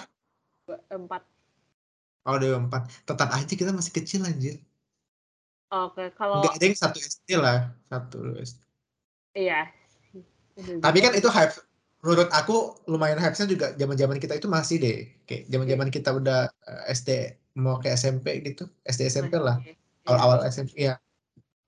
[0.90, 1.22] 4.
[2.26, 3.06] Oh 2004.
[3.08, 4.58] Tetap aja kita masih kecil anjir.
[5.70, 7.70] Oke, kalau Nggak ada yang satu SD lah.
[7.86, 8.58] Satu SD.
[9.38, 9.70] iya.
[10.58, 11.54] Tapi kan itu hype.
[12.02, 14.98] Menurut aku lumayan hype-nya juga zaman-zaman kita itu masih deh.
[15.30, 17.08] Kayak zaman-zaman kita udah eh, SD
[17.60, 18.66] mau ke SMP gitu.
[18.82, 19.62] SD SMP lah.
[19.62, 19.78] Iya.
[20.08, 20.96] awal-awal SMP ya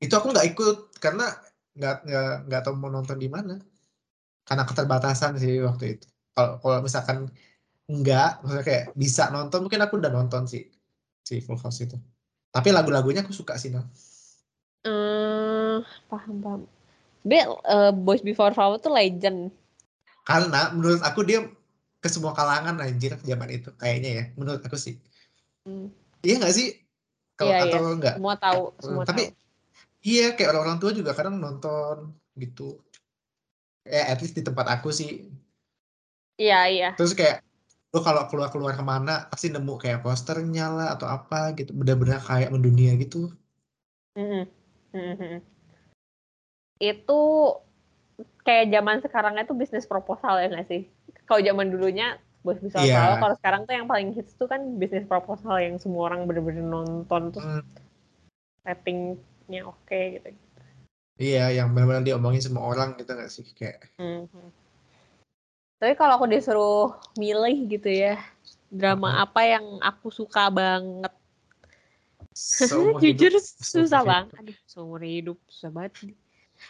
[0.02, 1.30] itu aku nggak ikut karena
[1.72, 3.56] nggak nggak nggak tahu mau nonton di mana
[4.42, 7.30] karena keterbatasan sih waktu itu kalau kalau misalkan
[7.86, 10.66] enggak maksudnya kayak bisa nonton mungkin aku udah nonton sih
[11.22, 11.96] si Full House itu
[12.50, 13.86] tapi lagu-lagunya aku suka sih nah
[14.82, 15.78] Eh,
[16.10, 16.60] paham paham.
[17.22, 19.54] Be, eh, Boys Before Flower tuh legend.
[20.22, 21.46] karena menurut aku dia
[21.98, 24.98] ke semua kalangan anjir zaman itu kayaknya ya menurut aku sih
[25.62, 25.94] Hmm.
[26.26, 26.74] iya nggak sih
[27.38, 27.66] kalau Iya, iya.
[27.70, 29.38] atau enggak Semua tahu, semua tapi tahu.
[30.02, 32.82] Iya kayak orang-orang tua juga kadang nonton gitu
[33.86, 35.30] ya at least di tempat aku sih
[36.40, 36.90] Iya, iya.
[36.98, 37.44] terus kayak
[37.92, 42.24] lo kalau keluar keluar ke mana pasti nemu kayak posternya lah atau apa gitu benar-benar
[42.24, 43.30] kayak mendunia gitu
[44.12, 44.44] Mhm.
[44.92, 45.40] Mhm.
[46.76, 47.20] Itu
[48.44, 50.84] kayak zaman sekarangnya tuh bisnis proposal ya nggak sih?
[51.24, 52.98] Kalau zaman dulunya Before Iya.
[52.98, 56.66] Flower, kalau sekarang tuh yang paling hits tuh kan bisnis proposal yang semua orang bener-bener
[56.66, 57.62] nonton terus Hmm,
[59.42, 60.28] ratingnya oke gitu.
[61.18, 64.55] iya yang benar-benar diomongin semua orang gitu gak sih kayak Mhm.
[65.83, 68.14] Tapi kalau aku disuruh milih gitu ya,
[68.70, 69.26] drama Uh-huh.
[69.26, 71.11] apa yang aku suka banget?
[73.02, 74.31] Jujur hidup, susah banget.
[74.38, 76.14] Aduh, seumur hidup susah banget.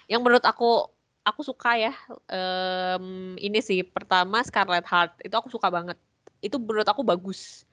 [0.08, 0.88] Yang menurut aku
[1.28, 1.92] aku suka ya,
[2.24, 6.00] em, ini sih pertama Scarlet Heart itu aku suka banget.
[6.40, 7.68] Itu menurut aku bagus.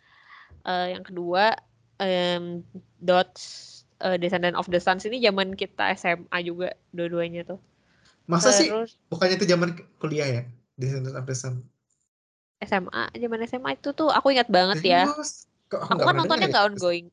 [0.68, 1.56] Eh, yang kedua
[2.04, 2.68] em,
[3.00, 7.60] Dots eh, Descendant of the Suns ini zaman kita SMA juga dua-duanya tuh.
[8.30, 8.70] Masa sih?
[8.70, 10.42] Terus Bukannya itu zaman kuliah ya?
[10.78, 11.66] Descendant of the Sun.
[12.60, 15.08] SMA, zaman SMA itu tuh aku ingat banget ya.
[15.72, 16.70] Kok Aku kan nontonnya dengar nggak ya?
[16.76, 17.06] ongoing.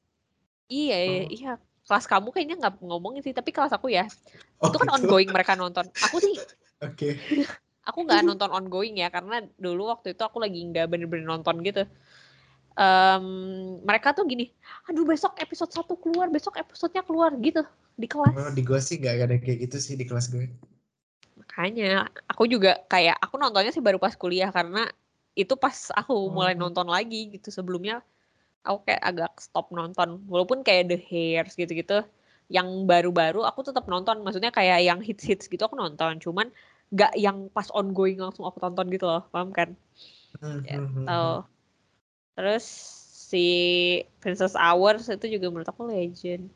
[0.66, 1.28] Iya, iya, Oh.
[1.30, 1.52] iya.
[1.86, 4.10] Kelas kamu kayaknya nggak ngomongin sih, tapi kelas aku ya.
[4.58, 4.96] Oh, Itu kan gitu.
[5.06, 5.86] ongoing mereka nonton.
[6.02, 6.34] Aku sih,
[6.86, 7.14] Oke.
[7.86, 11.86] aku nggak nonton ongoing ya, karena dulu waktu itu aku lagi nggak bener-bener nonton gitu.
[12.76, 13.24] Em,
[13.88, 14.52] mereka tuh gini,
[14.84, 17.64] aduh besok episode 1 keluar, besok episodenya keluar gitu
[17.96, 18.36] di kelas.
[18.36, 20.44] Oh, di gue sih gak ada kayak gitu sih di kelas gue.
[21.40, 24.84] Makanya aku juga kayak aku nontonnya sih baru pas kuliah karena
[25.32, 26.68] itu pas aku mulai Oh.
[26.68, 27.48] nonton lagi gitu.
[27.48, 28.04] Sebelumnya
[28.60, 30.20] aku kayak agak stop nonton.
[30.28, 32.04] Walaupun kayak The Hairs gitu-gitu
[32.52, 34.20] yang baru-baru aku tetap nonton.
[34.20, 36.20] Maksudnya kayak yang hits-hits gitu aku nonton.
[36.20, 36.52] Cuman
[36.92, 39.24] nggak yang pas ongoing langsung aku tonton gitu loh.
[39.32, 39.72] Paham kan?
[40.44, 41.55] Hmm, ya hmm, hmm, tahu
[42.36, 42.64] terus
[43.26, 43.46] si
[44.20, 46.46] Princess Hours itu juga menurut aku legend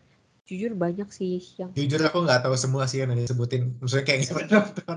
[0.44, 3.70] jujur banyak sih yang Jujur aku nggak tahu semua sih yang disebutin.
[3.78, 4.96] Maksudnya kayak pernah nonton.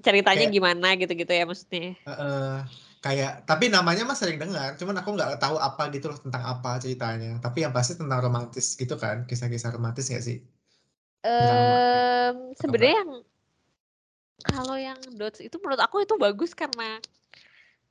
[0.00, 2.54] ceritanya Kayak- gimana gitu-gitu ya maksudnya Heeh.
[3.02, 4.78] kayak tapi namanya mah sering dengar.
[4.78, 7.42] Cuman aku nggak tahu apa gitu loh tentang apa ceritanya.
[7.42, 9.26] Tapi yang pasti tentang romantis gitu kan.
[9.26, 10.38] Kisah-kisah romantis nggak sih?
[11.20, 13.10] Em, sebenarnya yang
[14.44, 17.00] kalau yang dots itu menurut aku itu bagus karena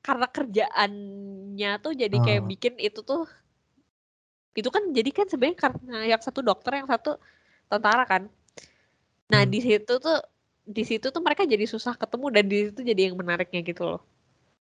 [0.04, 2.50] karena kerjaannya tuh jadi kayak Oh.
[2.52, 3.24] bikin itu tuh
[4.54, 7.18] itu kan jadi kan sebenarnya karena yang satu dokter yang satu
[7.72, 8.30] tentara kan.
[9.32, 9.50] Nah Hmm.
[9.50, 10.20] di situ tuh
[10.64, 14.02] di situ tuh mereka jadi susah ketemu dan di situ jadi yang menariknya gitu loh.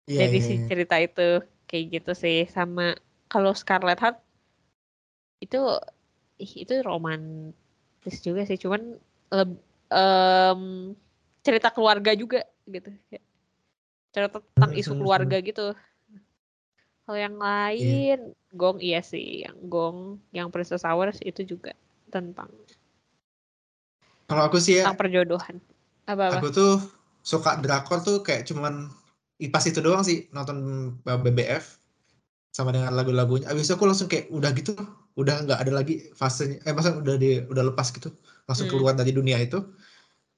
[0.07, 0.65] Iya, dari iya, si iya.
[0.65, 1.27] cerita itu
[1.67, 2.95] kayak gitu sih sama
[3.27, 4.17] kalau Scarlet Heart
[5.43, 5.59] itu
[6.41, 8.97] ih, itu romantis juga sih cuman
[9.91, 10.95] em,
[11.43, 12.89] cerita keluarga juga gitu
[14.17, 15.61] cerita tentang isu Hmm, keluarga gitu
[17.05, 18.17] kalau yang lain
[18.59, 19.97] Gong iya sih yang Gong
[20.37, 21.71] yang Princess Hours itu juga
[22.13, 22.49] tentang
[24.27, 25.57] Kalau aku sih ya, tentang perjodohan
[26.07, 26.71] apa apa aku tuh
[27.23, 28.73] suka drakor tuh kayak cuman
[29.43, 30.57] i- pas itu doang sih nonton
[31.03, 31.65] BBF
[32.57, 33.47] sama dengan lagu-lagunya.
[33.51, 34.71] Abis itu aku langsung kayak udah gitu,
[35.19, 36.57] udah nggak ada lagi fasenya.
[36.67, 38.09] Eh masa udah di udah lepas gitu,
[38.49, 38.69] langsung Hmm.
[38.71, 39.57] keluar dari dunia itu.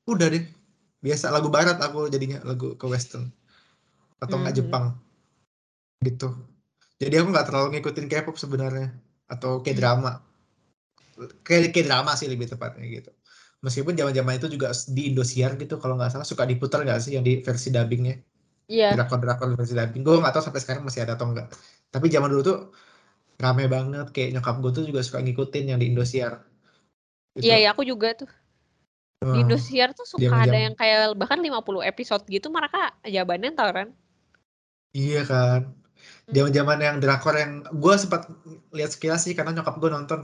[0.10, 0.44] Udah deh,
[1.06, 3.30] biasa lagu barat aku jadinya lagu ke western
[4.20, 4.60] atau nggak Mhm.
[4.60, 4.86] Jepang
[6.00, 6.28] gitu.
[6.96, 8.92] Jadi aku nggak terlalu ngikutin K-pop sebenarnya
[9.26, 10.20] atau K-drama.
[11.42, 13.12] Kayak K-drama sih lebih tepatnya gitu.
[13.60, 17.24] Meskipun zaman-zaman itu juga di Indosiar gitu kalau nggak salah suka diputar nggak sih yang
[17.24, 18.16] di versi dubbingnya
[18.70, 21.52] iya drakor-drakor versi dubbing gue nggak tahu sampai sekarang masih ada atau enggak
[21.90, 22.58] tapi zaman dulu tuh
[23.36, 26.40] rame banget kayak nyokap gue tuh juga suka ngikutin yang di Indosiar
[27.36, 27.52] Gitu.
[27.52, 28.32] iya iya aku juga tuh
[29.20, 33.52] di Wah, Indosiar tuh suka Zaman-zaman- ada yang kayak bahkan 50 episode gitu mereka jawabannya
[33.54, 33.88] tau kan
[34.98, 35.62] iya kan.
[36.36, 38.30] Zaman-zaman yang drakor yang gue sempat
[38.78, 40.22] lihat sekilas sih karena nyokap gue nonton.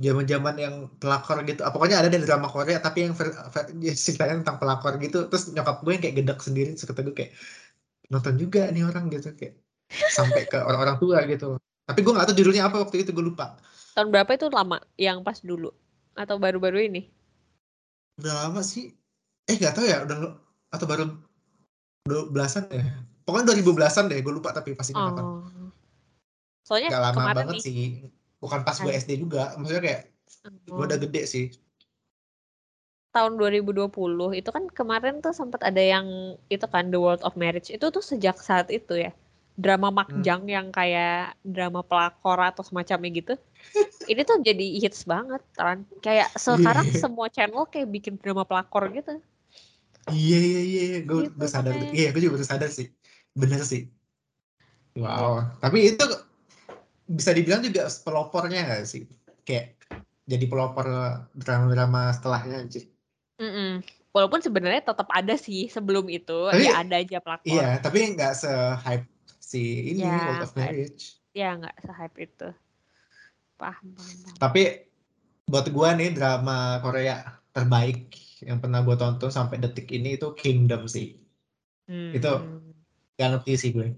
[0.00, 1.60] Zaman-zaman yang pelakor gitu.
[1.66, 5.28] Ah, pokoknya ada dari drama Korea tapi yang ver, ver- ya, ceritanya tentang pelakor gitu.
[5.30, 7.32] Terus nyokap gue yang kayak gedek sendiri terus kata gue kayak
[8.12, 9.28] nonton juga nih orang gitu.
[9.36, 9.54] Kayak
[10.16, 11.58] sampai ke orang-orang tua gitu.
[11.86, 13.58] Tapi gue nggak tahu judulnya apa waktu itu gue lupa.
[13.94, 14.78] Tahun berapa itu lama?
[14.96, 15.70] Yang pas dulu?
[16.14, 17.02] Atau baru-baru ini?
[18.22, 18.94] Udah lama sih.
[19.50, 20.16] Eh nggak tahu ya udah
[20.70, 21.04] atau baru
[22.30, 22.84] belasan ya
[23.30, 25.22] pokoknya 2000 belasan deh gue lupa tapi pasti kapan.
[25.22, 25.70] Oh.
[26.66, 27.78] Soalnya nggak lama banget nih sih.
[28.42, 28.98] Bukan pas gue Kan.
[28.98, 30.02] SD juga maksudnya kayak
[30.66, 31.46] gue udah oh, gede sih.
[33.10, 33.90] Tahun 2020
[34.38, 36.06] itu kan kemarin tuh sempat ada yang
[36.46, 37.70] itu kan The World of Marriage.
[37.70, 39.10] Itu tuh sejak saat itu ya.
[39.58, 39.98] Drama Hmm.
[39.98, 43.34] makjang yang kayak drama pelakor atau semacamnya gitu.
[44.10, 45.82] Ini tuh jadi hits banget kan.
[46.00, 46.98] Kayak sekarang Iya.
[47.02, 49.18] semua channel kayak bikin drama pelakor gitu.
[50.08, 51.92] Iya iya iya gue Gitu, sadar makanya.
[51.92, 52.86] iya gue juga baru sadar sih
[53.34, 53.86] bener sih
[54.98, 56.04] wow tapi itu
[57.06, 59.06] bisa dibilang juga pelopornya nggak sih
[59.42, 59.78] kayak
[60.26, 60.86] jadi pelopor
[61.34, 62.86] drama-drama setelahnya anjir
[63.40, 63.80] Mm-mm.
[64.10, 67.46] Walaupun sebenarnya tetap ada sih sebelum itu Tapi- ya ada aja pelakor.
[67.46, 69.06] iya tapi nggak se-hype
[69.40, 72.48] si ini Ya, World of Marriage Ya nggak se-hype itu.
[73.54, 74.36] Paham, paham, paham.
[74.36, 74.62] Tapi
[75.46, 78.12] buat gua nih drama Korea terbaik
[78.42, 81.22] yang pernah gua tonton sampai detik ini itu Kingdom sih.
[81.86, 82.10] Hmm.
[82.10, 82.30] Itu
[83.20, 83.92] Gak ngerti sih gue.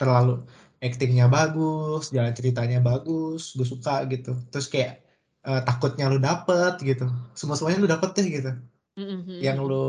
[0.00, 0.48] Terlalu
[0.80, 4.32] actingnya bagus, jalan ceritanya bagus, gue suka gitu.
[4.48, 5.04] Terus kayak
[5.44, 7.04] eh, takutnya lu dapet gitu.
[7.36, 8.50] Semua semuanya lu dapet deh gitu.
[8.96, 9.38] Mm-mm.
[9.44, 9.86] Yang lu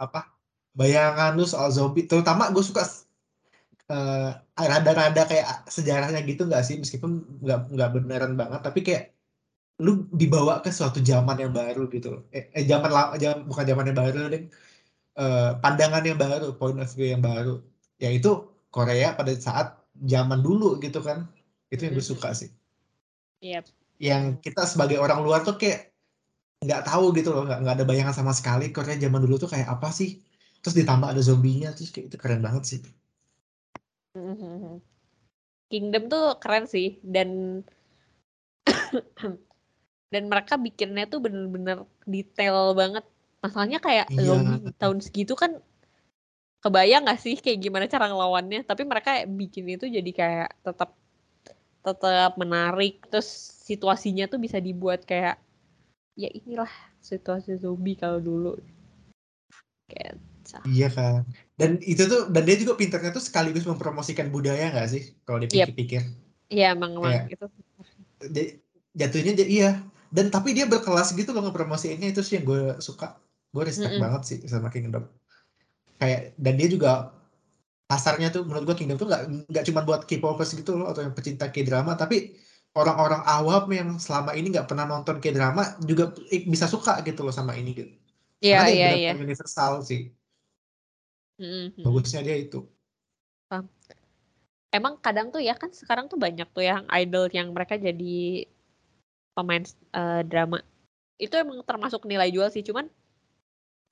[0.00, 0.32] apa
[0.72, 2.82] bayangan lu soal zombie terutama gue suka
[3.92, 7.10] uh, rada-rada kayak sejarahnya gitu nggak sih meskipun
[7.44, 9.04] nggak nggak beneran banget tapi kayak
[9.84, 13.84] lu dibawa ke suatu zaman yang baru gitu eh, eh zaman lama jam, bukan zaman
[13.92, 14.42] yang baru deh
[15.20, 17.60] uh, pandangan yang baru point of view yang baru
[18.02, 21.30] yaitu Korea pada saat zaman dulu gitu kan
[21.70, 22.50] itu yang gue suka sih
[23.38, 23.62] yep.
[24.02, 25.94] yang kita sebagai orang luar tuh kayak
[26.62, 29.94] nggak tahu gitu loh nggak ada bayangan sama sekali Korea zaman dulu tuh kayak apa
[29.94, 30.18] sih
[30.62, 32.80] terus ditambah ada zombinya terus kayak itu keren banget sih.
[35.70, 37.60] Kingdom tuh keren sih dan
[40.14, 43.02] dan mereka bikinnya tuh bener-bener detail banget
[43.42, 44.22] masalahnya kayak iya.
[44.22, 45.58] zombie tahun segitu kan
[46.62, 48.62] kebayang gak sih kayak gimana cara ngelawannya?
[48.62, 50.94] Tapi mereka bikin itu jadi kayak tetap
[51.82, 53.02] tetap menarik.
[53.10, 53.26] Terus
[53.66, 55.42] situasinya tuh bisa dibuat kayak
[56.14, 56.70] ya inilah
[57.02, 58.54] situasi zombie kalau dulu.
[59.90, 60.22] Kayak
[60.70, 61.26] iya kan.
[61.58, 65.02] Dan itu tuh dan dia juga pinternya tuh sekaligus mempromosikan budaya nggak sih?
[65.26, 66.06] Kalau dipikir-pikir.
[66.46, 67.26] Iya emang emang.
[67.26, 67.50] Itu
[68.94, 69.82] jatuhnya iya.
[70.12, 72.14] Dan tapi dia berkelas gitu loh ngepromosiinnya.
[72.14, 73.18] Itu sih yang gue suka.
[73.50, 74.04] Gue respect mm -hmm.
[74.06, 75.04] banget sih sama Kingdom
[76.02, 77.14] kayak dan dia juga
[77.86, 81.14] pasarnya tuh menurut gue Kingdom tuh nggak nggak cuma buat K-popers gitu loh atau yang
[81.14, 82.34] pecinta K-drama tapi
[82.74, 87.54] orang-orang awam yang selama ini nggak pernah nonton K-drama juga bisa suka gitu loh sama
[87.54, 87.94] ini gitu.
[88.42, 89.10] Iya iya iya.
[89.14, 90.10] Universal sih.
[91.38, 91.86] Mm-hmm.
[91.86, 92.66] Bagusnya dia itu.
[93.46, 93.70] Paham.
[94.72, 98.48] Emang kadang tuh ya kan sekarang tuh banyak tuh yang idol yang mereka jadi
[99.36, 99.62] pemain
[99.92, 100.64] uh, drama.
[101.20, 102.88] Itu emang termasuk nilai jual sih, cuman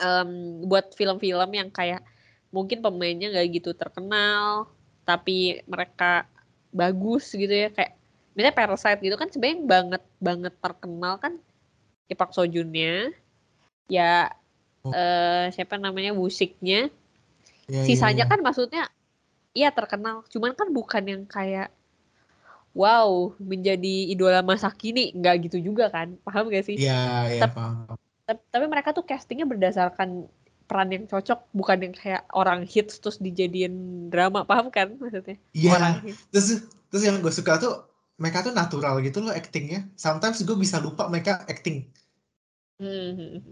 [0.00, 2.02] um, buat film-film yang kayak
[2.50, 4.66] mungkin pemainnya nggak gitu terkenal,
[5.06, 6.26] tapi mereka
[6.74, 7.98] bagus gitu ya kayak
[8.34, 11.34] misalnya Parasite gitu kan sebenarnya banget banget terkenal kan
[12.06, 13.10] ya Park Seo Joon-nya
[13.90, 14.30] ya
[14.86, 14.94] oh.
[14.94, 16.88] uh, siapa namanya musiknya
[17.66, 18.30] ya, sisanya ya, ya.
[18.30, 18.82] kan maksudnya
[19.50, 21.74] iya terkenal cuman kan bukan yang kayak
[22.70, 26.78] wow menjadi idola masa kini nggak gitu juga kan paham gak sih?
[26.78, 27.98] Iya iya paham.
[28.38, 30.30] Tapi, mereka tuh castingnya berdasarkan
[30.70, 35.36] peran yang cocok bukan yang kayak orang hits terus dijadiin drama paham kan maksudnya?
[35.50, 35.98] Iya.
[36.30, 37.74] Terus terus yang gue suka tuh
[38.20, 39.88] mereka tuh natural gitu loh actingnya.
[39.98, 41.90] Sometimes gue bisa lupa mereka acting.
[42.78, 43.42] Hmm.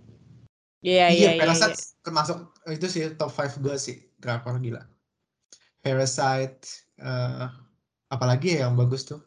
[0.84, 1.40] Iya iya iya.
[1.42, 2.02] Parasite yeah, yeah.
[2.06, 2.38] termasuk
[2.70, 4.86] itu sih top 5 gue sih drakor gila.
[5.82, 7.50] Parasite, uh,
[8.12, 9.24] apalagi ya yang bagus tuh.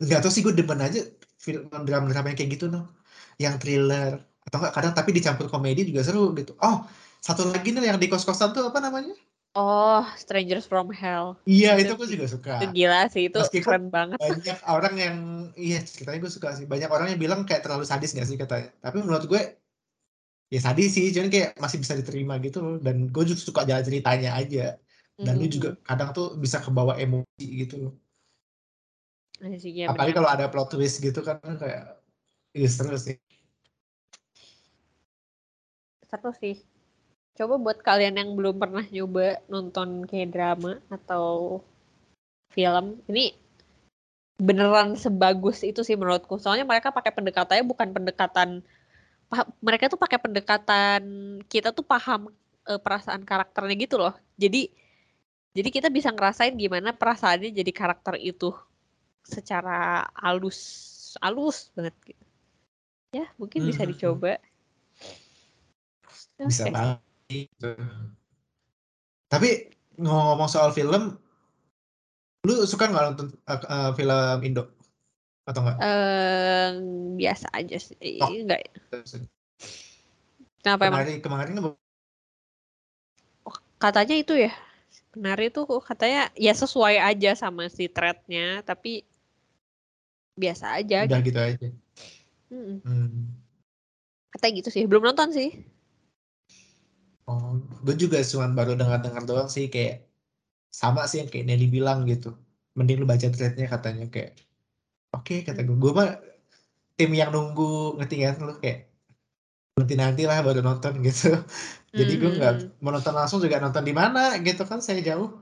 [0.00, 1.04] Enggak tau sih gue demen aja
[1.36, 2.88] film drama-drama yang kayak gitu loh.
[3.36, 6.54] Yang thriller atau enggak kadang tapi dicampur komedi juga seru gitu.
[6.60, 6.84] Oh
[7.24, 9.16] satu lagi nih yang di kos-kosan tuh apa namanya?
[9.56, 11.40] Oh, Strangers from Hell.
[11.48, 12.60] Iya, itu, gue juga suka.
[12.60, 14.18] Itu gila sih, itu Meskipun keren banget.
[14.20, 15.16] Banyak orang yang,
[15.56, 16.68] iya ceritanya gue suka sih.
[16.68, 18.74] Banyak orang yang bilang kayak terlalu sadis gak sih katanya.
[18.82, 19.40] Tapi menurut gue,
[20.52, 24.36] ya sadis sih, cuman kayak masih bisa diterima gitu Dan gue juga suka jalan ceritanya
[24.36, 24.76] aja.
[25.16, 25.40] Dan mm -hmm.
[25.40, 27.94] lu juga kadang tuh bisa kebawa emosi gitu loh.
[29.38, 32.04] Ya, Apalagi kalau ada plot twist gitu kan kayak,
[32.52, 33.16] iya seru sih.
[36.14, 36.62] Seru sih.
[37.34, 41.58] Coba buat kalian yang belum pernah nyoba nonton kayak drama atau
[42.54, 43.34] film ini
[44.38, 46.38] beneran sebagus itu sih menurutku.
[46.38, 48.62] Soalnya mereka pakai pendekatannya bukan pendekatan
[49.58, 51.02] mereka tuh pakai pendekatan
[51.50, 52.30] kita tuh paham
[52.62, 54.14] e, perasaan karakternya gitu loh.
[54.38, 54.70] Jadi
[55.50, 58.54] jadi kita bisa ngerasain gimana perasaannya jadi karakter itu
[59.26, 60.58] secara halus
[61.18, 62.24] halus banget gitu.
[63.10, 63.98] Ya mungkin bisa hmm, hmm, hmm.
[63.98, 64.32] dicoba
[66.44, 66.98] bisa banget
[67.28, 67.72] Gitu.
[69.32, 71.16] Tapi ngomong soal film,
[72.44, 74.68] lu suka nggak nonton uh, film Indo
[75.48, 75.78] atau enggak?
[75.80, 76.70] Uh,
[77.16, 78.28] biasa aja sih, oh.
[78.28, 78.68] enggak.
[80.60, 81.20] Kenapa emang?
[81.20, 84.52] Kemarin oh, katanya itu ya,
[85.12, 89.04] Penari itu katanya ya sesuai aja sama si threadnya, tapi
[90.36, 91.08] biasa aja.
[91.08, 91.68] Udah gitu, gitu aja.
[92.52, 92.78] Hmm.
[92.84, 93.32] Hmm.
[94.32, 95.73] Katanya gitu sih, belum nonton sih.
[97.24, 100.04] Oh, gue juga cuma baru dengar-dengar doang sih kayak
[100.68, 102.36] sama sih yang kayak Nelly bilang gitu.
[102.76, 104.36] Mending lu baca threadnya katanya kayak
[105.16, 105.72] oke okay, kata gue.
[105.72, 106.20] Gue mah
[107.00, 108.92] tim yang nunggu ngerti kan lu kayak
[109.74, 111.32] nanti nanti lah baru nonton gitu.
[111.98, 112.84] Jadi gue nggak hmm.
[112.84, 115.32] mau nonton langsung juga nonton di mana gitu kan saya jauh.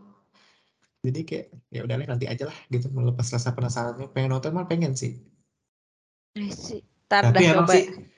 [1.03, 4.07] Jadi kayak ya udahlah nanti aja lah gitu melepas rasa penasarannya.
[4.14, 5.18] Pengen nonton mah pengen sih.
[6.38, 6.79] sih.
[7.11, 7.75] Tapi emang coba.
[7.75, 8.12] sih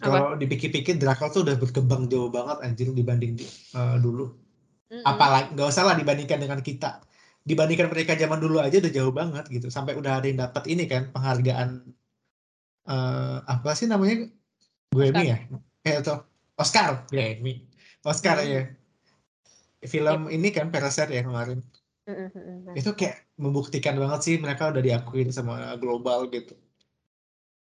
[0.00, 3.38] kalau dipikir-pikir Drakor tuh udah berkembang jauh banget anjir dibanding
[3.76, 4.34] uh, dulu.
[4.90, 5.04] Mm-hmm.
[5.04, 7.00] Apalagi nggak usah lah dibandingkan dengan kita.
[7.44, 9.68] Dibandingkan mereka zaman dulu aja udah jauh banget gitu.
[9.68, 11.68] Sampai udah ada yang dapat ini kan penghargaan
[12.88, 14.28] uh, apa sih namanya?
[14.94, 15.38] Grammy ya?
[15.84, 16.24] Eh atau
[16.56, 17.68] Oscar Grammy.
[18.04, 18.48] Oscar Hmm.
[18.48, 18.62] ya.
[19.84, 21.60] Film ini kan Parasite ya kemarin.
[22.04, 22.74] Mm, mm, mm, nah.
[22.76, 26.56] Itu kayak membuktikan banget sih mereka udah diakuin sama global gitu.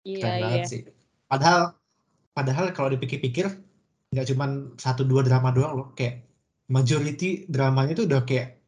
[0.06, 0.42] Iya Keren iya.
[0.42, 0.80] banget sih.
[1.26, 1.74] Padahal
[2.36, 3.46] padahal kalau dipikir-pikir
[4.10, 6.26] nggak cuman satu dua drama doang loh, kayak
[6.70, 8.58] majority dramanya itu udah kayak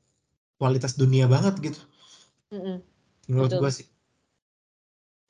[0.59, 1.81] kualitas dunia banget gitu.
[2.55, 2.79] Mm-mm.
[3.27, 3.63] Menurut Betul.
[3.63, 3.87] gua sih.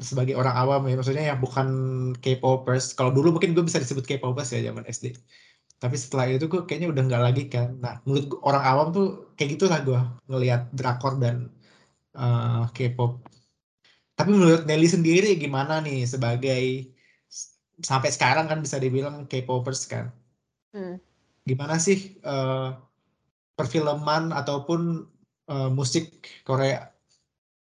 [0.03, 1.69] Sebagai orang awam ya, maksudnya yang bukan
[2.19, 2.93] K-popers.
[2.99, 5.15] Kalau dulu mungkin gue bisa disebut K-popers ya zaman SD.
[5.79, 7.79] Tapi setelah itu gue kayaknya udah nggak lagi kan.
[7.79, 9.07] Nah, menurut gua, orang awam tuh
[9.39, 11.49] kayak gitulah gue ngelihat drakor dan
[12.19, 13.23] uh, K-pop.
[14.19, 16.92] Tapi menurut Nelly sendiri gimana nih sebagai
[17.81, 20.13] sampai sekarang kan bisa dibilang K-popers kan?
[20.77, 21.01] Hmm.
[21.49, 22.77] Gimana sih uh,
[23.57, 25.09] perfilman ataupun
[25.49, 26.13] uh, musik
[26.45, 26.93] Korea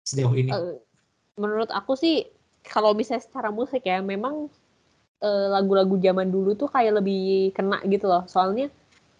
[0.06, 0.52] sejauh ini?
[0.54, 0.76] Eh,
[1.40, 2.28] menurut aku sih
[2.66, 4.48] kalau misalnya secara musik ya memang
[5.22, 8.24] eh, lagu-lagu zaman dulu tuh kayak lebih kena gitu loh.
[8.30, 8.70] Soalnya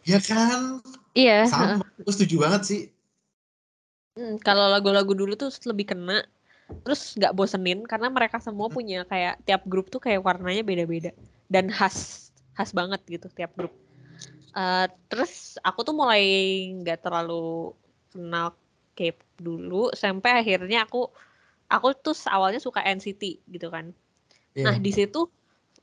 [0.06, 0.86] Ya kan?
[1.18, 2.82] iya, Sama, gue setuju banget sih.
[4.14, 6.22] Hmm, kalau lagu-lagu dulu tuh lebih kena
[6.82, 11.12] terus nggak bosenin karena mereka semua punya kayak tiap grup tuh kayak warnanya beda-beda.
[11.46, 13.74] Dan khas khas banget gitu tiap grup.
[14.56, 16.24] Eh, terus aku tuh mulai
[16.80, 17.76] nggak terlalu
[18.16, 18.56] kenal
[18.96, 21.12] K-pop dulu sampai akhirnya aku
[21.68, 23.92] aku tuh awalnya suka NCT gitu kan.
[24.56, 24.64] Iya.
[24.72, 25.28] nah di situ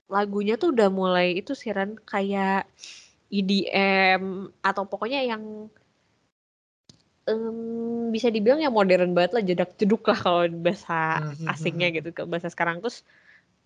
[0.08, 2.64] lagunya tuh udah mulai itu sih Ran kayak
[3.28, 5.68] EDM atau pokoknya yang
[7.28, 11.96] em, bisa dibilang yang modern banget lah jedak jeduk lah kalau bahasa Mhm, asingnya mhm.
[12.02, 13.02] gitu ke bahasa sekarang terus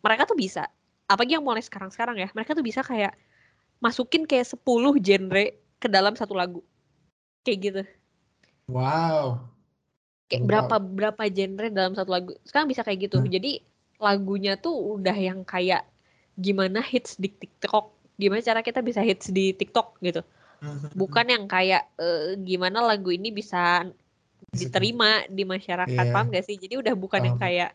[0.05, 0.69] mereka tuh bisa
[1.09, 3.14] apalagi yang mulai sekarang sekarang ya mereka tuh bisa kayak
[3.81, 5.45] masukin kayak 10 genre
[5.83, 6.61] ke dalam satu lagu
[7.45, 7.83] kayak gitu
[8.69, 9.47] Wow.
[10.27, 10.49] kayak Wow.
[10.51, 13.31] berapa berapa genre dalam satu lagu sekarang bisa kayak gitu Hmm.
[13.31, 13.62] jadi
[13.97, 15.87] lagunya tuh udah yang kayak
[16.37, 20.21] gimana hits di TikTok gimana cara kita bisa hits di TikTok gitu
[20.97, 23.85] bukan yang kayak eh, gimana lagu ini bisa
[24.53, 26.12] diterima di masyarakat Iya.
[26.12, 26.57] paham gak sih?
[26.57, 27.49] Jadi udah bukan yang Paham.
[27.53, 27.71] kayak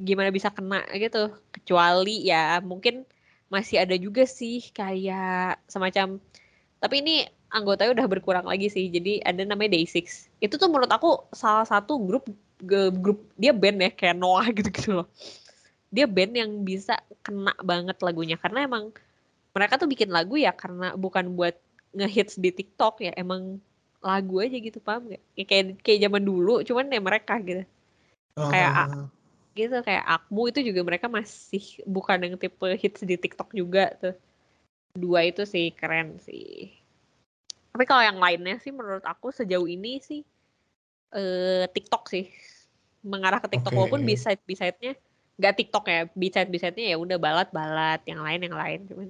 [0.00, 1.30] gimana bisa kena gitu.
[1.52, 3.04] Kecuali ya mungkin
[3.52, 6.16] masih ada juga sih kayak semacam
[6.80, 8.88] tapi ini anggotanya udah berkurang lagi sih.
[8.88, 12.26] Jadi ada namanya Day6 itu tuh menurut aku salah satu grup
[12.98, 15.06] grup dia band ya kayak Noah gitu gitu loh.
[15.92, 18.40] Dia band yang bisa kena banget lagunya.
[18.40, 18.90] Karena emang
[19.52, 21.54] mereka tuh bikin lagu ya karena bukan buat
[21.92, 23.60] ngehits di TikTok ya emang
[24.02, 25.22] lagu aja gitu paham gak?
[25.38, 27.62] Ya, kayak kayak zaman dulu cuman ya mereka gitu.
[28.34, 29.08] Kayak Ah, a-
[29.52, 34.16] gitu kayak Akmu itu juga mereka masih bukan yang tipe hits di TikTok juga tuh.
[34.96, 36.72] Dua itu sih keren sih.
[37.72, 40.20] Tapi kalau yang lainnya sih menurut aku sejauh ini sih
[41.12, 42.28] eh TikTok sih.
[43.04, 43.78] Mengarah ke TikTok Oke.
[43.78, 44.94] walaupun B-side B-side-nya
[45.40, 49.08] nggak TikTok ya B-side B-side-nya ya udah balat balat yang lain yang lain cuman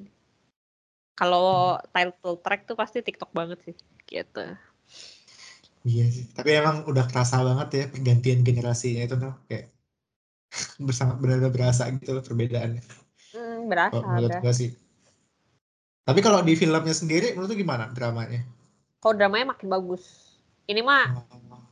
[1.18, 3.75] kalau title track tuh pasti TikTok banget sih
[4.11, 4.40] gitu
[5.90, 6.25] Iya sih.
[6.37, 9.64] Tapi emang udah kerasa banget ya pergantian generasinya itu tuh kayak
[10.87, 12.83] bersama benar berasa gitu loh perbedaannya.
[13.33, 14.70] hmm, berasa Kalau menurut gue sih.
[16.07, 18.40] Tapi kalau di filmnya sendiri menurut lu gimana dramanya?
[19.03, 20.05] kalau dramanya makin bagus
[20.70, 21.25] ini mah Oh,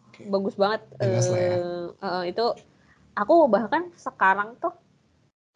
[0.09, 0.25] Oke.
[0.33, 1.57] bagus banget Jelas lah ya.
[1.57, 2.45] eh, eh, itu
[3.21, 4.73] aku bahkan sekarang tuh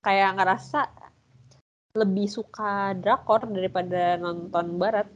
[0.07, 0.81] kayak ngerasa
[1.95, 5.07] lebih suka drakor daripada nonton barat.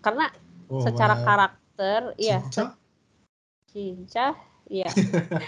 [0.00, 0.32] Karena
[0.72, 1.24] Oh, secara wow.
[1.28, 2.40] karakter iya.
[2.48, 2.72] Cinca?
[3.68, 4.26] cinca
[4.72, 4.88] iya.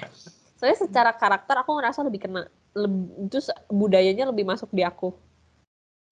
[0.61, 2.45] Soalnya secara karakter aku ngerasa lebih kena
[2.77, 5.17] lebih, terus budayanya lebih masuk di aku.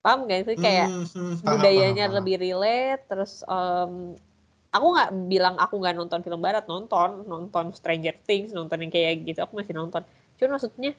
[0.01, 0.57] Paham gak sih?
[0.57, 4.17] Kayak Hmm, hmm, paham, budayanya paham, lebih relate terus em,
[4.73, 9.29] aku nggak bilang aku nggak nonton film barat nonton nonton Stranger Things nonton yang kayak
[9.29, 10.01] gitu aku masih nonton.
[10.41, 10.97] Cuman maksudnya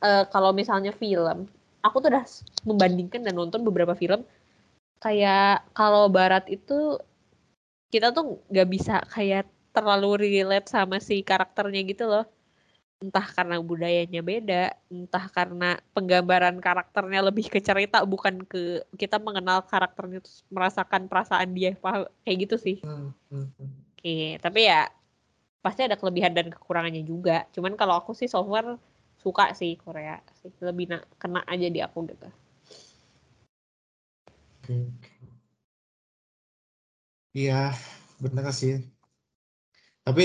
[0.00, 1.44] eh, kalau misalnya film
[1.84, 2.24] aku tuh udah
[2.66, 4.26] membandingkan dan nonton beberapa film
[4.98, 6.98] kayak kalau barat itu
[7.88, 12.26] kita tuh nggak bisa kayak terlalu relate sama si karakternya gitu loh
[12.98, 19.62] entah karena budayanya beda, entah karena penggambaran karakternya lebih ke cerita bukan ke kita mengenal
[19.62, 21.78] karakternya terus merasakan perasaan dia
[22.26, 22.76] kayak gitu sih.
[22.82, 23.70] Hmm, hmm, hmm.
[23.94, 24.90] Oke, tapi ya
[25.62, 27.46] pasti ada kelebihan dan kekurangannya juga.
[27.54, 28.82] Cuman kalau aku sih so far
[29.22, 30.18] suka sih Korea
[30.54, 32.26] sih lebih na- kena aja di aku gitu.
[37.36, 37.54] Iya,
[38.22, 38.72] bener sih.
[40.06, 40.22] Tapi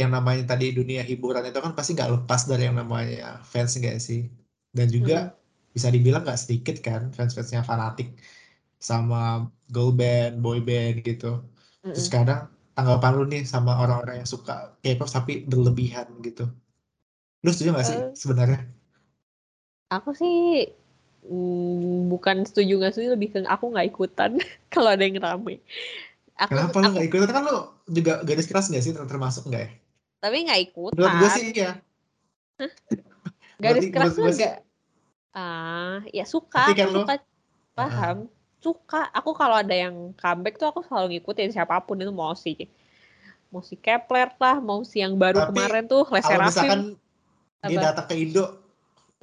[0.00, 3.96] yang namanya tadi dunia hiburan itu kan pasti nggak lepas dari yang namanya fans nggak
[4.06, 4.20] sih?
[4.76, 5.14] Dan juga
[5.74, 8.08] bisa dibilang nggak sedikit kan fans-fansnya fanatik
[8.90, 9.16] sama
[9.74, 11.26] girl band, boy band gitu.
[11.92, 12.14] Terus Mm-mm.
[12.14, 12.40] kadang
[12.76, 14.52] tanggapan lu nih sama orang-orang yang suka
[14.82, 16.42] K-pop tapi berlebihan gitu.
[17.44, 18.10] Lu setuju nggak sih Eh.
[18.22, 18.58] sebenarnya?
[20.00, 20.68] Aku sih
[21.26, 24.38] mm, bukan setuju nggak setuju lebih ke aku nggak ikutan
[24.74, 25.60] kalau ada yang rame.
[26.34, 27.30] Aku, Kenapa lu nggak ikutan?
[27.30, 27.58] Kan lu
[27.90, 29.70] juga garis keras nggak sih termasuk nggak ya?
[30.24, 30.96] tapi nggak ikutan.
[30.96, 31.72] Menurut gue sih iya.
[33.64, 34.56] garis keras sih- enggak
[35.34, 37.14] ah ya suka kan suka
[37.74, 38.16] paham.
[38.62, 39.12] Suka.
[39.12, 42.56] Aku kalau ada yang comeback tuh aku selalu ngikutin siapa pun itu mau si
[43.52, 46.80] mau si Kepler lah mau si yang baru Tapi, kemarin tuh Les Kalau misalkan
[47.68, 48.63] dia datang ke Indo,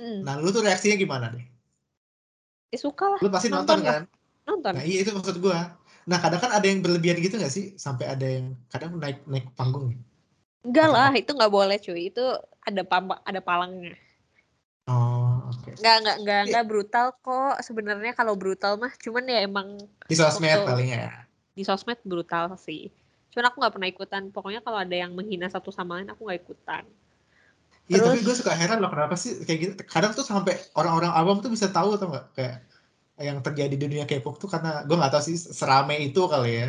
[0.01, 1.45] Hmm, nah lu tuh reaksinya gimana deh?
[2.67, 4.03] ya suka lah Lu pasti Nonton nonton, kan?
[4.49, 5.77] nonton Nah iya itu maksud gua.
[6.09, 7.77] Nah kadang kan ada yang berlebihan gitu nggak sih?
[7.77, 9.93] Sampai ada yang kadang naik naik panggung.
[10.61, 12.23] enggak Atau lah itu nggak boleh cuy itu
[12.61, 13.93] ada pam ada palangnya
[14.85, 15.77] Oh oke.
[15.77, 16.49] nggak nggak nggak Iya.
[16.49, 21.25] nggak brutal kok sebenarnya kalau brutal mah cuman ya emang Di sosmed Waktu- paling ya.
[21.51, 22.89] di sosmed brutal sih
[23.29, 26.41] cuman aku nggak pernah ikutan pokoknya kalau ada yang menghina satu sama lain aku nggak
[26.41, 26.83] ikutan
[27.89, 29.73] Iya tapi gue suka heran loh kenapa sih kayak gitu.
[29.93, 32.55] Kadang tuh sampai orang-orang awam tuh bisa tahu atau nggak kayak
[33.27, 36.67] yang terjadi di dunia K-pop tuh karena gue nggak tahu sih serame itu kali ya.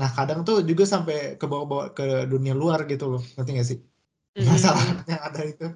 [0.00, 3.78] Nah kadang tuh juga sampai ke bawa-bawa ke dunia luar gitu loh, ngerti gak sih?
[4.36, 4.48] Mm-mm.
[4.52, 5.66] Masalah yang ada itu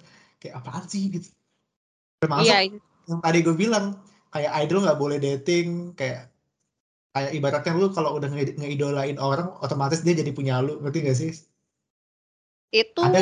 [0.41, 1.29] kayak apaan sih gitu.
[2.21, 2.57] Termasuk iya
[3.11, 3.85] yang tadi gue bilang
[4.35, 6.31] kayak idol nggak boleh dating kayak
[7.15, 11.19] kayak ibaratnya lu kalau udah nge- ngeidolain orang otomatis dia jadi punya lu ngerti gak
[11.19, 11.31] sih
[12.71, 13.19] itu Ada?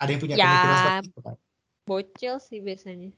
[0.00, 1.36] Ada yang punya Ya, pemikiran seperti itu kan
[1.84, 3.10] bocil sih biasanya.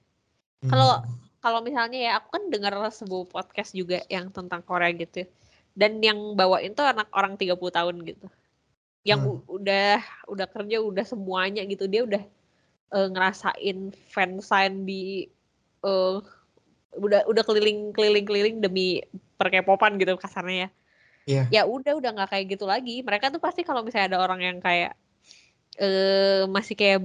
[0.62, 0.70] Hmm.
[0.70, 1.02] kalau-
[1.38, 5.26] kalau misalnya ya aku kan dengar sebuah podcast juga yang tentang Korea gitu
[5.74, 8.30] dan yang bawain tuh anak orang 30 tahun gitu.
[9.02, 9.42] Yang Hmm.
[9.50, 9.98] udah
[10.30, 11.90] udah kerja udah semuanya gitu.
[11.90, 12.22] Dia udah
[12.92, 13.78] eh, ngerasain
[14.12, 15.26] fansign di
[15.82, 16.16] eh,
[16.94, 19.02] udah udah keliling keliling keliling demi
[19.34, 20.70] perkepopan gitu kasarnya ya.
[21.22, 21.42] Iya.
[21.50, 23.02] ya udah udah nggak kayak gitu lagi.
[23.02, 24.94] Mereka tuh pasti kalau misalnya ada orang yang kayak
[25.80, 27.00] eh masih kayak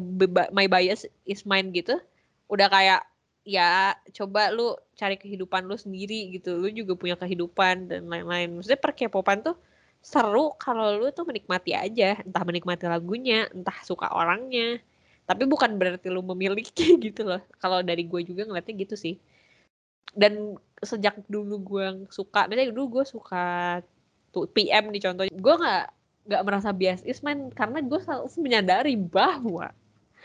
[0.52, 1.96] my bias is mine gitu
[2.52, 3.02] udah kayak
[3.48, 8.60] ya coba lu cari kehidupan lu sendiri gitu lu juga punya kehidupan dan lain-lain.
[8.60, 9.56] Maksudnya perkepopan tuh
[10.04, 14.84] seru kalau lu tuh menikmati aja entah menikmati lagunya entah suka orangnya.
[15.24, 17.40] Tapi bukan berarti lu memiliki gitu loh.
[17.64, 19.16] Kalau dari gue juga ngeliatnya gitu sih.
[20.12, 23.80] Dan sejak dulu gue suka misalnya dulu gue suka
[24.36, 25.32] tuh PM nih contohnya.
[25.32, 25.86] Gue nggak
[26.28, 27.00] nggak merasa bias.
[27.02, 29.72] Is mine karena gue selalu menyadari bahwa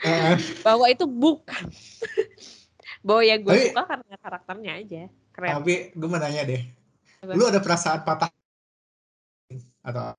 [0.02, 1.62] Eh, bahwa itu bukan.
[3.06, 5.02] Bahwa ya gue suka karena karakternya aja.
[5.30, 5.50] Keren.
[5.58, 6.62] Tapi gue mau nanya deh
[7.18, 7.34] Apa?
[7.34, 8.30] lu ada perasaan patah
[9.80, 10.14] atau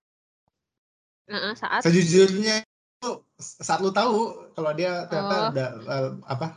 [1.23, 2.63] Heeh, saat sejujurnya
[3.03, 5.47] lu saat lu tahu kalau dia ternyata Oh.
[5.51, 6.47] udah eh, apa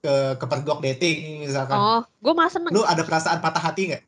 [0.00, 1.74] ke kepergok dating misalkan.
[1.74, 2.70] Oh gue malah seneng.
[2.70, 4.02] Lu ada perasaan patah hati nggak?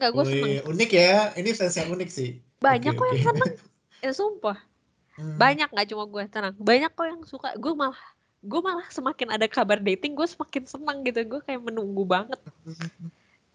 [0.00, 0.60] nggak gue seneng.
[0.68, 1.12] unik ya.
[1.34, 2.40] Ini fans yang unik sih.
[2.60, 3.26] Banyak Oke, kok yang oke.
[3.32, 3.52] seneng
[4.02, 4.58] ya sumpah.
[5.12, 5.36] Hmm.
[5.36, 6.56] banyak nggak cuma gue tenang.
[6.56, 7.52] Banyak kok yang suka.
[7.60, 8.00] Gue malah
[8.42, 11.20] gue malah semakin ada kabar dating gue semakin senang gitu.
[11.28, 12.40] Gue kayak menunggu banget.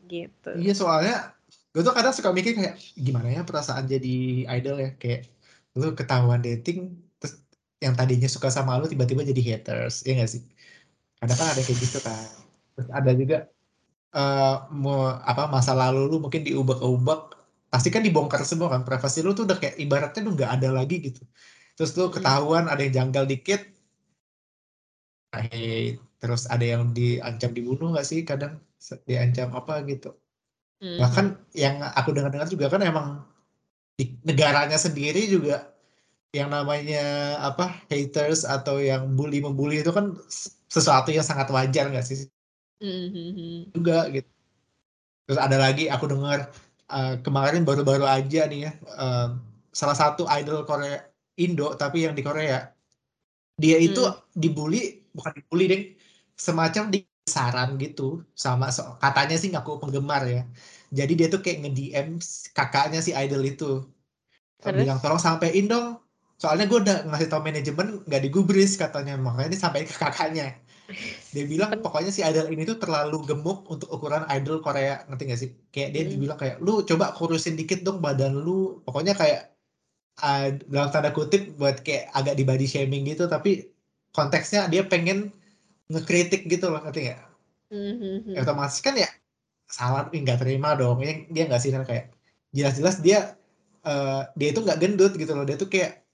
[0.06, 0.52] Gitu.
[0.54, 1.34] Iya soalnya
[1.74, 4.92] gue tuh kadang suka mikir kayak gimana ya perasaan jadi idol ya?
[5.02, 5.28] Kayak
[5.78, 7.42] lu ketahuan dating terus
[7.82, 10.06] yang tadinya suka sama lu tiba-tiba jadi haters.
[10.06, 10.46] Ya gak sih?
[11.18, 12.30] Kadang kan ada kayak gitu kan.
[12.78, 13.38] Terus ada juga
[14.14, 17.37] eh mau apa masa lalu lu mungkin diubek-ubek
[17.68, 20.96] pasti kan dibongkar semua kan privasi lu tuh udah kayak ibaratnya tuh nggak ada lagi
[21.04, 21.22] gitu.
[21.78, 22.14] Terus lu Mm.
[22.20, 23.62] ketahuan ada yang janggal dikit
[26.18, 28.58] terus ada yang diancam dibunuh nggak sih kadang
[29.06, 30.14] diancam apa gitu
[30.78, 30.98] Mhm.
[31.02, 31.26] bahkan
[31.58, 33.26] yang aku dengar-dengar juga kan emang
[33.98, 35.74] di negaranya sendiri juga
[36.34, 40.14] yang namanya apa haters atau yang bully membuli itu kan
[40.70, 42.30] sesuatu yang sangat wajar nggak sih
[42.78, 43.74] Mhm.
[43.74, 44.30] juga gitu
[45.26, 46.54] terus ada lagi aku dengar
[46.96, 48.72] eh, kemarin baru-baru aja nih ya
[49.02, 49.26] eh,
[49.80, 50.96] salah satu idol Korea
[51.44, 52.58] Indo tapi yang di Korea.
[53.64, 54.18] Dia itu Hmm.
[54.42, 54.78] dibully
[55.18, 55.82] bukan dibully deh
[56.46, 56.98] semacam di
[57.36, 58.02] saran gitu
[58.44, 60.40] sama so- katanya sih ngaku penggemar ya.
[60.98, 62.08] Jadi dia tuh kayak nge-DM
[62.58, 63.66] kakaknya si idol itu.
[64.62, 64.78] Terus?
[64.82, 65.88] bilang tolong sampein dong
[66.42, 69.14] soalnya gue udah ngasih tau manajemen nggak digubris katanya.
[69.26, 70.44] Makanya dia sampein ke kakaknya
[71.36, 75.40] dia bilang pokoknya si idol ini tuh terlalu gemuk untuk ukuran idol Korea ngerti gak
[75.44, 75.50] sih?
[75.74, 76.12] Kayak dia Mm.
[76.16, 78.80] dibilang kayak lu coba kurusin dikit dong badan lu.
[78.88, 79.52] Pokoknya kayak
[80.24, 83.70] uh, dalam tanda kutip buat kayak agak di body shaming gitu tapi
[84.16, 85.30] konteksnya dia pengen
[85.92, 87.22] ngekritik gitu loh ngerti gak
[87.68, 88.32] Mhm.
[88.32, 89.12] ya, otomatis kan ya
[89.68, 91.04] salah nggak terima dong.
[91.04, 92.16] Dia dia nggak sih kayak
[92.56, 93.36] jelas-jelas dia
[93.84, 95.44] eh, dia itu nggak gendut gitu loh.
[95.44, 96.07] Dia tuh kayak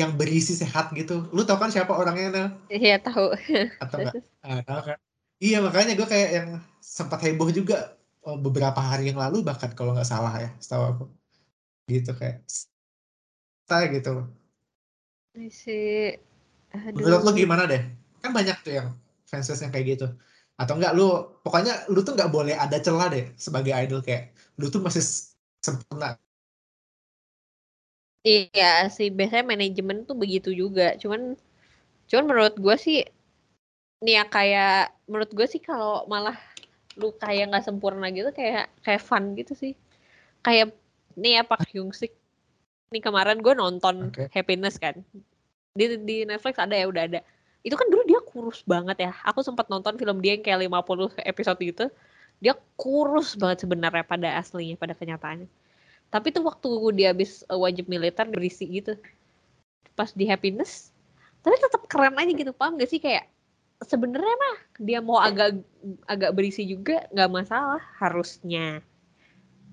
[0.00, 1.12] yang berisi sehat gitu.
[1.34, 2.46] Lu tau kan siapa orangnya Nel?
[2.74, 3.24] Iya tahu.
[3.82, 4.98] atau enggak Ah, tahu kan
[5.44, 6.48] iya makanya gue kayak yang
[6.96, 7.74] sempat heboh juga
[8.26, 11.04] oh, beberapa hari yang lalu bahkan kalau nggak salah ya setahu aku.
[11.92, 12.36] Gitu kayak
[13.66, 14.26] style gitu loh.
[15.50, 15.74] Si
[16.74, 16.94] aduh.
[16.96, 17.82] menurut lu gimana deh?
[18.22, 18.88] Kan banyak tuh yang
[19.28, 20.06] fans yang kayak gitu.
[20.60, 21.04] Atau enggak lu
[21.44, 24.22] pokoknya lu tuh nggak boleh ada celah deh sebagai idol kayak
[24.60, 25.02] lu tuh masih
[25.66, 26.06] sempurna
[28.24, 30.96] Iya sih, biasanya manajemen tuh begitu juga.
[30.96, 31.36] Cuman,
[32.08, 33.04] cuman menurut gue sih,
[34.00, 36.36] nih ya kayak menurut gue sih kalau malah
[36.96, 39.72] lu kayak nggak sempurna gitu kayak kayak fun gitu sih.
[40.40, 40.72] Kayak
[41.20, 42.16] nih ya Pak Hyung Sik.
[42.96, 44.32] Nih kemarin gue nonton Oke.
[44.32, 45.04] Happiness kan.
[45.76, 47.20] Di di Netflix ada ya udah ada.
[47.60, 49.12] Itu kan dulu dia kurus banget ya.
[49.28, 51.86] Aku sempat nonton film dia yang kayak 50 episode gitu.
[52.40, 55.48] Dia kurus banget sebenarnya pada aslinya, pada kenyataannya.
[56.14, 58.94] Tapi tuh waktu dia habis uh, wajib militer berisi gitu.
[59.98, 60.94] Pas di Happiness,
[61.42, 63.02] tapi tetap keren aja gitu, paham gak sih?
[63.02, 63.26] Kayak
[63.82, 65.58] sebenarnya mah dia mau agak
[66.06, 68.78] agak berisi juga nggak masalah harusnya.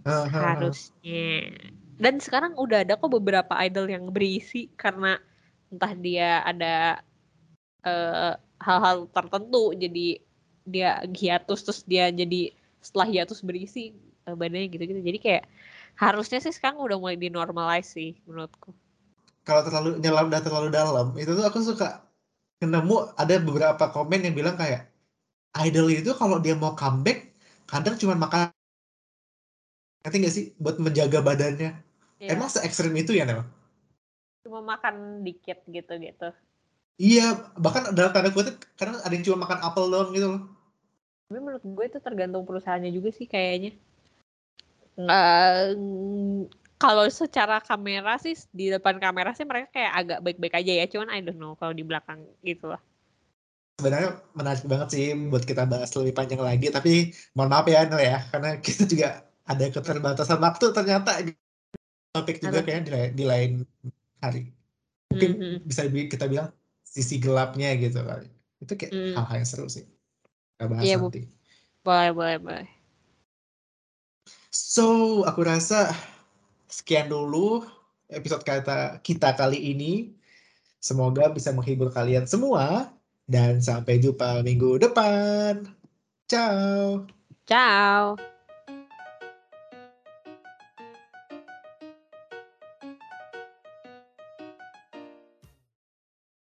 [0.06, 1.54] Harusnya.
[2.02, 5.22] Dan sekarang udah ada kok beberapa idol yang berisi karena
[5.70, 7.06] entah dia ada
[7.86, 9.78] eh, hal-hal tertentu.
[9.78, 10.18] Jadi
[10.66, 12.50] dia hiatus terus dia jadi
[12.82, 13.94] setelah hiatus berisi
[14.26, 15.02] eh, badannya gitu-gitu.
[15.06, 15.44] Jadi kayak
[16.02, 18.74] harusnya sih sekarang udah mulai dinormalize sih menurutku.
[19.46, 22.02] Kalau terlalu nyelam udah terlalu dalam itu tuh aku suka
[22.62, 24.90] nemu ada beberapa komen yang bilang kayak
[25.62, 27.30] idol itu kalau dia mau comeback
[27.70, 28.50] kadang cuma makan.
[30.02, 30.46] Ngerti gak sih?
[30.58, 31.78] Buat menjaga badannya.
[32.18, 33.46] Iya, emang se ekstrim itu ya Nel?
[34.42, 36.30] cuma makan dikit gitu gitu
[36.98, 40.42] iya bahkan dalam tanda kutip kadang ada yang cuma makan apel doang gitu loh.
[41.32, 43.72] Tapi menurut gue itu tergantung perusahaannya juga sih kayaknya
[45.00, 45.78] nggak
[46.82, 51.14] kalau secara kamera sih di depan kamera sih mereka kayak agak baik-baik aja ya cuman
[51.14, 52.82] I don't know kalau di belakang gitu lah.
[53.78, 58.02] Sebenarnya menarik banget sih buat kita bahas lebih panjang lagi tapi mohon maaf ya Nel
[58.02, 61.12] ya karena kita juga ada keterbatasan waktu ternyata.
[62.12, 63.52] Topik juga kayaknya di, lain- di lain
[64.20, 64.52] hari.
[65.16, 65.58] Mungkin Mhm.
[65.64, 66.52] bisa bi- kita bilang
[66.84, 68.28] sisi gelapnya gitu kali.
[68.60, 69.16] Itu kayak Hmm.
[69.16, 69.88] hal-hal yang seru sih.
[70.60, 71.08] Kita bahas Bu.
[71.08, 71.24] nanti.
[71.82, 72.68] Boleh boleh boleh
[74.52, 75.96] so aku rasa
[76.70, 77.66] sekian dulu
[78.12, 80.12] episode kata kita kali ini.
[80.82, 82.90] Semoga bisa menghibur kalian semua
[83.30, 85.66] dan sampai jumpa minggu depan.
[86.28, 87.06] Ciao.
[87.46, 88.31] Ciao